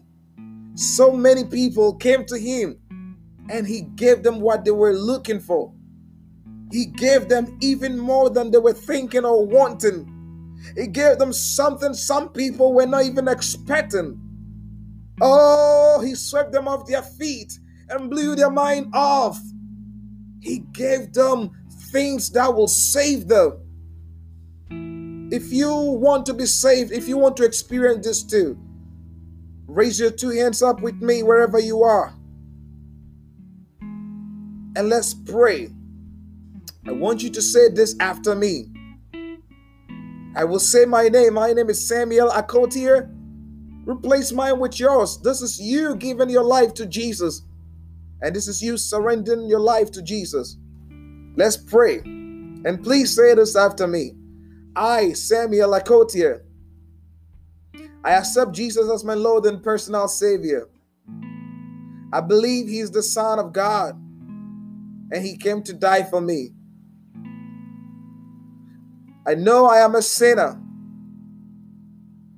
So 0.75 1.11
many 1.11 1.45
people 1.45 1.95
came 1.95 2.25
to 2.25 2.37
Him, 2.37 2.77
and 3.49 3.65
He 3.65 3.81
gave 3.81 4.23
them 4.23 4.41
what 4.41 4.65
they 4.65 4.71
were 4.71 4.93
looking 4.93 5.39
for. 5.39 5.73
He 6.71 6.85
gave 6.85 7.29
them 7.29 7.57
even 7.61 7.97
more 7.97 8.29
than 8.29 8.51
they 8.51 8.57
were 8.57 8.73
thinking 8.73 9.25
or 9.25 9.45
wanting. 9.45 10.15
He 10.75 10.87
gave 10.87 11.17
them 11.17 11.33
something 11.33 11.93
some 11.93 12.29
people 12.29 12.73
were 12.73 12.85
not 12.85 13.05
even 13.05 13.27
expecting. 13.27 14.19
Oh, 15.21 16.01
he 16.05 16.15
swept 16.15 16.51
them 16.51 16.67
off 16.67 16.85
their 16.87 17.01
feet 17.01 17.57
and 17.89 18.09
blew 18.09 18.35
their 18.35 18.51
mind 18.51 18.91
off. 18.93 19.39
He 20.41 20.59
gave 20.73 21.11
them 21.13 21.51
things 21.91 22.29
that 22.31 22.53
will 22.53 22.67
save 22.67 23.27
them. 23.27 23.59
If 25.31 25.51
you 25.51 25.73
want 25.73 26.25
to 26.27 26.33
be 26.33 26.45
saved, 26.45 26.91
if 26.91 27.07
you 27.07 27.17
want 27.17 27.37
to 27.37 27.43
experience 27.43 28.05
this 28.05 28.23
too, 28.23 28.57
Raise 29.69 29.99
your 29.99 30.09
two 30.09 30.29
hands 30.29 30.63
up 30.63 30.81
with 30.81 30.95
me 30.95 31.21
wherever 31.21 31.59
you 31.59 31.83
are. 31.83 32.11
And 33.81 34.89
let's 34.89 35.13
pray. 35.13 35.69
I 36.87 36.91
want 36.91 37.21
you 37.21 37.29
to 37.31 37.41
say 37.41 37.69
this 37.69 37.95
after 37.99 38.35
me. 38.35 38.67
I 40.35 40.43
will 40.45 40.59
say 40.59 40.85
my 40.85 41.07
name. 41.09 41.33
My 41.33 41.51
name 41.51 41.69
is 41.69 41.87
Samuel 41.87 42.29
Akotier. 42.29 43.13
Replace 43.85 44.31
mine 44.31 44.59
with 44.59 44.79
yours. 44.79 45.19
This 45.21 45.41
is 45.41 45.59
you 45.59 45.95
giving 45.95 46.29
your 46.29 46.43
life 46.43 46.73
to 46.75 46.85
Jesus. 46.85 47.41
And 48.21 48.35
this 48.35 48.47
is 48.47 48.61
you 48.61 48.77
surrendering 48.77 49.47
your 49.47 49.59
life 49.59 49.91
to 49.91 50.01
Jesus. 50.01 50.57
Let's 51.35 51.57
pray. 51.57 51.99
And 51.99 52.83
please 52.83 53.15
say 53.15 53.33
this 53.33 53.55
after 53.55 53.87
me. 53.87 54.13
I, 54.75 55.13
Samuel 55.13 55.71
Akotier, 55.71 56.41
I 58.03 58.11
accept 58.11 58.53
Jesus 58.53 58.89
as 58.89 59.03
my 59.03 59.13
Lord 59.13 59.45
and 59.45 59.61
personal 59.61 60.07
Savior. 60.07 60.69
I 62.13 62.21
believe 62.21 62.67
He 62.67 62.79
is 62.79 62.91
the 62.91 63.03
Son 63.03 63.39
of 63.39 63.51
God 63.53 63.95
and 65.11 65.25
He 65.25 65.37
came 65.37 65.63
to 65.63 65.73
die 65.73 66.03
for 66.03 66.21
me. 66.21 66.51
I 69.29 69.35
know 69.35 69.67
I 69.67 69.85
am 69.85 69.93
a 69.93 70.01
sinner 70.01 70.59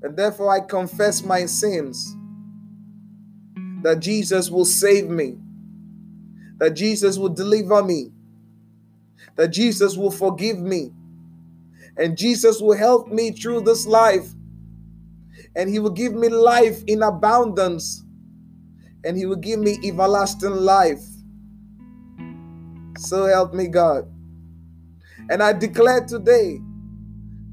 and 0.01 0.17
therefore 0.17 0.53
I 0.53 0.59
confess 0.59 1.23
my 1.23 1.45
sins. 1.45 2.17
That 3.83 4.01
Jesus 4.01 4.49
will 4.51 4.65
save 4.65 5.07
me, 5.07 5.37
that 6.57 6.71
Jesus 6.71 7.17
will 7.17 7.29
deliver 7.29 7.81
me, 7.81 8.11
that 9.37 9.47
Jesus 9.47 9.95
will 9.95 10.11
forgive 10.11 10.59
me, 10.59 10.91
and 11.95 12.17
Jesus 12.17 12.59
will 12.59 12.75
help 12.75 13.07
me 13.07 13.31
through 13.31 13.61
this 13.61 13.87
life 13.87 14.27
and 15.55 15.69
he 15.69 15.79
will 15.79 15.91
give 15.91 16.13
me 16.13 16.27
life 16.27 16.83
in 16.87 17.03
abundance 17.03 18.03
and 19.05 19.17
he 19.17 19.25
will 19.25 19.37
give 19.37 19.61
me 19.61 19.79
everlasting 19.85 20.51
life. 20.51 21.05
So 22.97 23.27
help 23.27 23.53
me, 23.53 23.67
God. 23.67 24.11
And 25.29 25.41
I 25.41 25.53
declare 25.53 26.05
today 26.05 26.59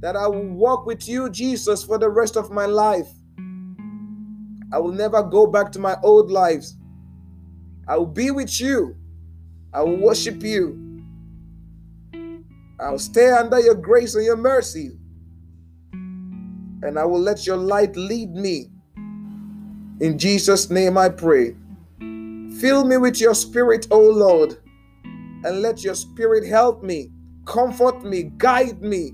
that 0.01 0.17
I 0.17 0.27
will 0.27 0.49
walk 0.49 0.87
with 0.87 1.09
you, 1.09 1.31
Jesus, 1.31 1.85
for 1.85 1.99
the 1.99 2.09
rest 2.09 2.37
of 2.37 2.51
my 2.51 2.67
life. 2.67 3.09
I 4.73 4.79
will 4.79 4.93
never 4.93 5.23
go 5.23 5.47
back 5.47 5.73
to 5.73 5.79
my 5.79 5.97
old 6.03 6.31
lives. 6.31 6.77
I 7.87 7.97
will 7.97 8.07
be 8.07 8.31
with 8.31 8.61
you. 8.61 8.97
I 9.73 9.83
will 9.83 9.97
worship 9.97 10.43
you. 10.43 11.05
I 12.81 12.91
will 12.91 12.99
stay 12.99 13.31
under 13.31 13.59
your 13.61 13.75
grace 13.75 14.15
and 14.15 14.25
your 14.25 14.37
mercy 14.37 14.93
and 16.83 16.99
I 16.99 17.05
will 17.05 17.21
let 17.21 17.47
your 17.47 17.57
light 17.57 17.97
lead 17.97 18.35
me. 18.35 18.71
In 20.01 20.17
Jesus' 20.17 20.71
name 20.71 20.97
I 20.97 21.09
pray. 21.09 21.57
Fill 22.61 22.85
me 22.85 22.97
with 22.97 23.21
your 23.21 23.35
spirit, 23.35 23.87
O 23.91 24.01
Lord, 24.01 24.59
and 25.05 25.63
let 25.63 25.83
your 25.83 25.95
spirit 25.95 26.47
help 26.47 26.83
me, 26.83 27.11
comfort 27.45 28.05
me, 28.05 28.25
guide 28.37 28.81
me, 28.81 29.13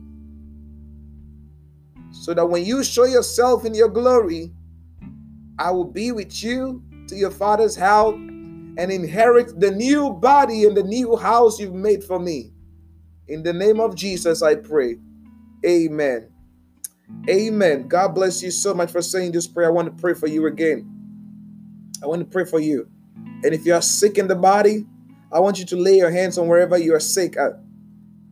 so 2.25 2.33
that 2.33 2.47
when 2.47 2.65
you 2.65 2.83
show 2.83 3.05
yourself 3.05 3.67
in 3.67 3.75
your 3.75 3.91
glory, 3.91 4.51
I 5.59 5.71
will 5.73 5.85
be 5.85 6.11
with 6.11 6.43
you 6.43 6.83
to 7.09 7.15
your 7.15 7.31
Father's 7.31 7.77
house 7.77 8.15
and 8.15 8.91
inherit 8.91 9.61
the 9.61 9.71
new 9.71 10.11
body 10.11 10.65
and 10.65 10.75
the 10.75 10.85
new 10.85 11.17
house 11.17 11.61
you've 11.61 11.75
made 11.75 12.03
for 12.03 12.19
me. 12.19 12.51
In 13.29 13.43
the 13.43 13.53
name 13.53 13.79
of 13.79 13.95
Jesus, 13.95 14.43
I 14.43 14.55
pray. 14.55 14.97
Amen. 15.67 16.31
Amen. 17.29 17.89
God 17.89 18.15
bless 18.15 18.43
you 18.43 18.51
so 18.51 18.73
much 18.73 18.91
for 18.91 19.03
saying 19.03 19.33
this 19.33 19.47
prayer. 19.47 19.69
I 19.69 19.73
want 19.73 19.95
to 19.95 20.01
pray 20.01 20.15
for 20.15 20.27
you 20.27 20.47
again. 20.47 20.91
I 22.03 22.07
want 22.07 22.21
to 22.21 22.27
pray 22.27 22.47
for 22.47 22.59
you. 22.59 22.89
And 23.45 23.53
if 23.53 23.67
you 23.67 23.75
are 23.75 23.83
sick 23.83 24.17
in 24.17 24.29
the 24.29 24.35
body, 24.35 24.87
I 25.31 25.41
want 25.41 25.59
you 25.59 25.67
to 25.67 25.77
lay 25.77 25.99
your 25.99 26.11
hands 26.11 26.39
on 26.39 26.49
wherever 26.49 26.79
you 26.79 26.95
are 26.95 27.01
sick 27.01 27.37
at. 27.37 27.53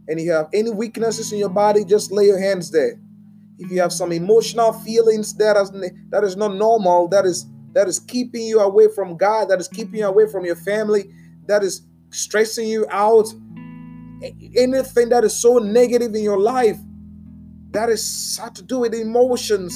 And 0.08 0.18
if 0.18 0.24
you 0.24 0.32
have 0.32 0.48
any 0.54 0.70
weaknesses 0.70 1.30
in 1.30 1.38
your 1.38 1.50
body, 1.50 1.84
just 1.84 2.10
lay 2.10 2.24
your 2.24 2.40
hands 2.40 2.70
there. 2.70 2.98
If 3.58 3.70
you 3.70 3.80
have 3.80 3.92
some 3.92 4.12
emotional 4.12 4.72
feelings 4.72 5.34
that 5.34 5.56
is 5.56 5.70
that 6.10 6.24
is 6.24 6.36
not 6.36 6.54
normal, 6.54 7.08
that 7.08 7.24
is 7.24 7.46
that 7.72 7.88
is 7.88 7.98
keeping 7.98 8.42
you 8.42 8.60
away 8.60 8.88
from 8.94 9.16
God, 9.16 9.48
that 9.48 9.60
is 9.60 9.68
keeping 9.68 10.00
you 10.00 10.06
away 10.06 10.26
from 10.26 10.44
your 10.44 10.56
family, 10.56 11.04
that 11.46 11.62
is 11.62 11.82
stressing 12.10 12.68
you 12.68 12.86
out, 12.90 13.32
anything 14.56 15.08
that 15.08 15.24
is 15.24 15.36
so 15.36 15.58
negative 15.58 16.14
in 16.14 16.22
your 16.22 16.38
life, 16.38 16.78
that 17.70 17.88
is 17.88 18.38
had 18.42 18.54
to 18.56 18.62
do 18.62 18.78
with 18.80 18.94
emotions. 18.94 19.74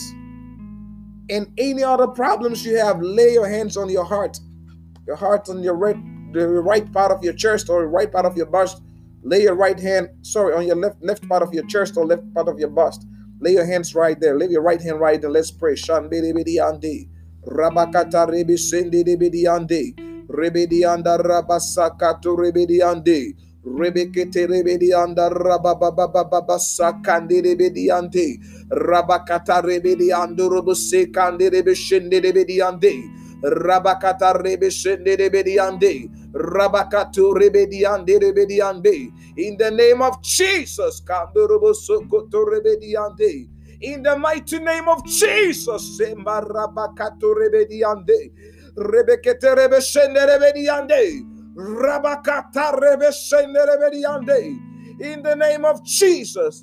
And 1.28 1.52
any 1.58 1.82
other 1.82 2.06
problems 2.06 2.64
you 2.64 2.76
have 2.78 3.00
lay 3.02 3.32
your 3.32 3.48
hands 3.48 3.76
on 3.76 3.88
your 3.88 4.04
heart. 4.04 4.38
Your 5.06 5.16
heart 5.16 5.48
on 5.48 5.62
your 5.62 5.74
right 5.74 5.96
the 6.32 6.46
right 6.46 6.90
part 6.92 7.10
of 7.10 7.22
your 7.24 7.32
chest 7.32 7.68
or 7.68 7.86
right 7.88 8.10
part 8.10 8.26
of 8.26 8.36
your 8.36 8.46
bust. 8.46 8.82
Lay 9.22 9.42
your 9.42 9.54
right 9.54 9.78
hand 9.78 10.08
sorry 10.22 10.54
on 10.54 10.66
your 10.66 10.76
left 10.76 11.02
left 11.02 11.28
part 11.28 11.42
of 11.42 11.52
your 11.52 11.66
chest 11.66 11.96
or 11.96 12.06
left 12.06 12.32
part 12.32 12.48
of 12.48 12.58
your 12.58 12.68
bust 12.68 13.06
lay 13.40 13.52
your 13.52 13.66
hands 13.66 13.94
right 13.94 14.18
there. 14.20 14.36
Lay 14.38 14.48
your 14.48 14.62
right 14.62 14.80
hand 14.80 15.00
right 15.00 15.20
there. 15.20 15.30
Let's 15.30 15.50
pray. 15.50 15.74
Rabakata 17.46 18.28
Rebekete 23.66 24.46
rebedianda 24.48 25.28
rabababababa 25.28 26.58
sakande 26.58 27.42
rebediante 27.42 28.38
rabakata 28.70 29.60
rebediando 29.62 30.48
kande 31.12 31.50
rebeshende 31.50 32.22
rebediande 32.22 33.04
rabakata 33.44 34.32
rebeshende 34.40 35.16
rebediande 35.18 36.08
rabakatu 36.36 37.34
rebediande 37.34 38.20
rebediande 38.20 39.12
in 39.36 39.56
the 39.56 39.70
name 39.70 40.02
of 40.02 40.22
Jesus 40.22 41.00
kande 41.00 41.48
robosokoto 41.48 42.44
rebediande 42.44 43.48
in 43.80 44.02
the 44.02 44.16
mighty 44.18 44.58
name 44.58 44.88
of 44.88 45.04
Jesus 45.04 45.98
semba 45.98 46.44
rabakatu 46.44 47.34
rebediande 47.34 48.30
rebekete 48.76 49.56
rebeshende 49.56 50.22
rebediande 50.26 51.36
Rabakata 51.56 52.78
In 55.00 55.22
the 55.22 55.34
name 55.34 55.64
of 55.64 55.82
Jesus. 55.84 56.62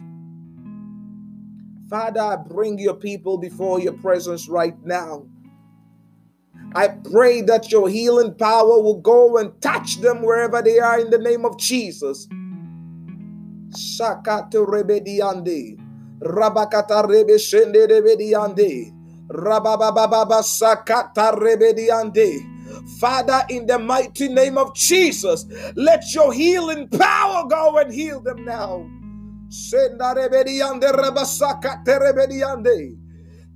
Father, 1.90 2.22
I 2.22 2.36
bring 2.36 2.78
your 2.78 2.94
people 2.94 3.40
before 3.40 3.80
your 3.80 3.94
presence 3.94 4.48
right 4.48 4.76
now. 4.86 5.26
I 6.76 6.88
pray 6.88 7.42
that 7.42 7.72
your 7.72 7.88
healing 7.90 8.36
power 8.36 8.82
will 8.82 9.00
go 9.00 9.38
and 9.38 9.60
touch 9.62 10.02
them 10.02 10.24
wherever 10.24 10.62
they 10.62 10.80
are 10.80 11.00
in 11.00 11.10
the 11.10 11.20
name 11.20 11.46
of 11.46 11.58
Jesus. 11.60 12.28
Shakata 13.70 14.66
rebediande. 14.66 15.78
Rabakata 16.22 17.06
rebeshende 17.06 17.88
rebediande. 17.88 18.92
Rabababa 19.30 20.42
sakata 20.44 21.34
rebediande. 21.38 22.50
Father, 23.00 23.44
in 23.50 23.68
the 23.68 23.78
mighty 23.78 24.28
name 24.30 24.58
of 24.58 24.74
Jesus, 24.76 25.46
let 25.76 26.04
your 26.14 26.34
healing 26.34 26.88
power 26.90 27.48
go 27.48 27.78
and 27.78 27.94
heal 27.94 28.20
them 28.22 28.44
now. 28.46 28.90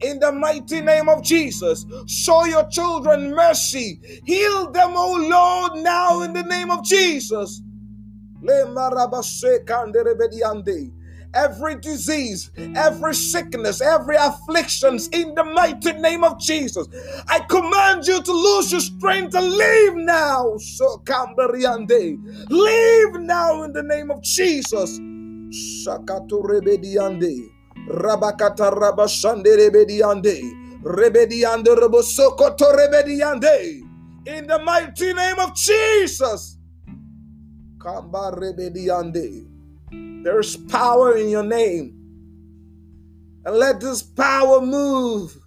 In 0.01 0.19
the 0.19 0.31
mighty 0.31 0.81
name 0.81 1.09
of 1.09 1.23
Jesus, 1.23 1.85
show 2.07 2.45
your 2.45 2.67
children 2.69 3.31
mercy. 3.33 3.99
Heal 4.25 4.71
them, 4.71 4.91
O 4.95 5.27
Lord, 5.29 5.83
now 5.83 6.21
in 6.21 6.33
the 6.33 6.43
name 6.43 6.69
of 6.71 6.83
Jesus 6.83 7.61
every 11.33 11.75
disease, 11.75 12.51
every 12.75 13.13
sickness, 13.13 13.81
every 13.81 14.15
afflictions 14.15 15.07
in 15.09 15.35
the 15.35 15.43
mighty 15.43 15.93
name 15.93 16.23
of 16.23 16.39
Jesus. 16.39 16.87
I 17.27 17.39
command 17.39 18.07
you 18.07 18.21
to 18.21 18.31
lose 18.31 18.71
your 18.71 18.81
strength 18.81 19.35
and 19.35 19.51
leave 19.51 19.95
now. 19.95 20.57
So. 20.57 21.01
Leave 22.49 23.21
now 23.21 23.63
in 23.63 23.73
the 23.73 23.83
name 23.83 24.11
of 24.11 24.21
Jesus. 24.23 24.99
Shakato 25.49 26.43
rebediande. 26.43 27.56
Rabakata 27.87 28.71
rabashande 28.71 29.55
rebediande. 29.57 30.81
Rebediande 30.83 31.75
rebosokoto 31.75 32.71
rebediande. 32.75 33.83
In 34.27 34.47
the 34.47 34.59
mighty 34.63 35.13
name 35.13 35.39
of 35.39 35.55
Jesus. 35.55 36.57
Kamba 37.79 38.31
rebediande. 38.35 39.47
There's 40.23 40.57
power 40.57 41.17
in 41.17 41.29
your 41.29 41.43
name. 41.43 41.93
And 43.45 43.55
let 43.55 43.79
this 43.79 44.03
power 44.03 44.59
move. 44.61 45.37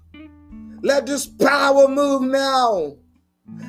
Let 0.82 1.06
this 1.06 1.26
power 1.26 1.86
move 1.88 2.22
now. 2.22 2.96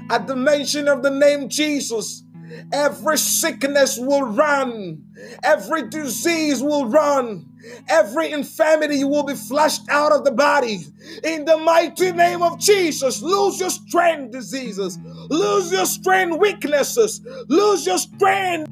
At 0.10 0.28
the 0.28 0.36
mention 0.36 0.88
of 0.88 1.04
the 1.04 1.10
name 1.10 1.50
Jesus, 1.50 2.24
Every 2.72 3.18
sickness 3.18 3.98
will 3.98 4.24
run. 4.24 5.04
Every 5.44 5.90
disease 5.90 6.62
will 6.62 6.86
run. 6.86 7.51
Every 7.90 8.32
infirmity 8.32 9.04
will 9.04 9.24
be 9.24 9.36
flushed 9.36 9.84
out 9.90 10.12
of 10.12 10.24
the 10.24 10.32
body. 10.32 10.86
In 11.24 11.46
the 11.46 11.58
mighty 11.58 12.12
name 12.12 12.42
of 12.42 12.60
Jesus, 12.60 13.22
lose 13.22 13.60
your 13.60 13.70
strength, 13.70 14.32
diseases. 14.32 14.98
Lose 15.30 15.72
your 15.72 15.86
strength, 15.86 16.40
weaknesses. 16.40 17.22
Lose 17.48 17.86
your 17.86 17.98
strength. 17.98 18.72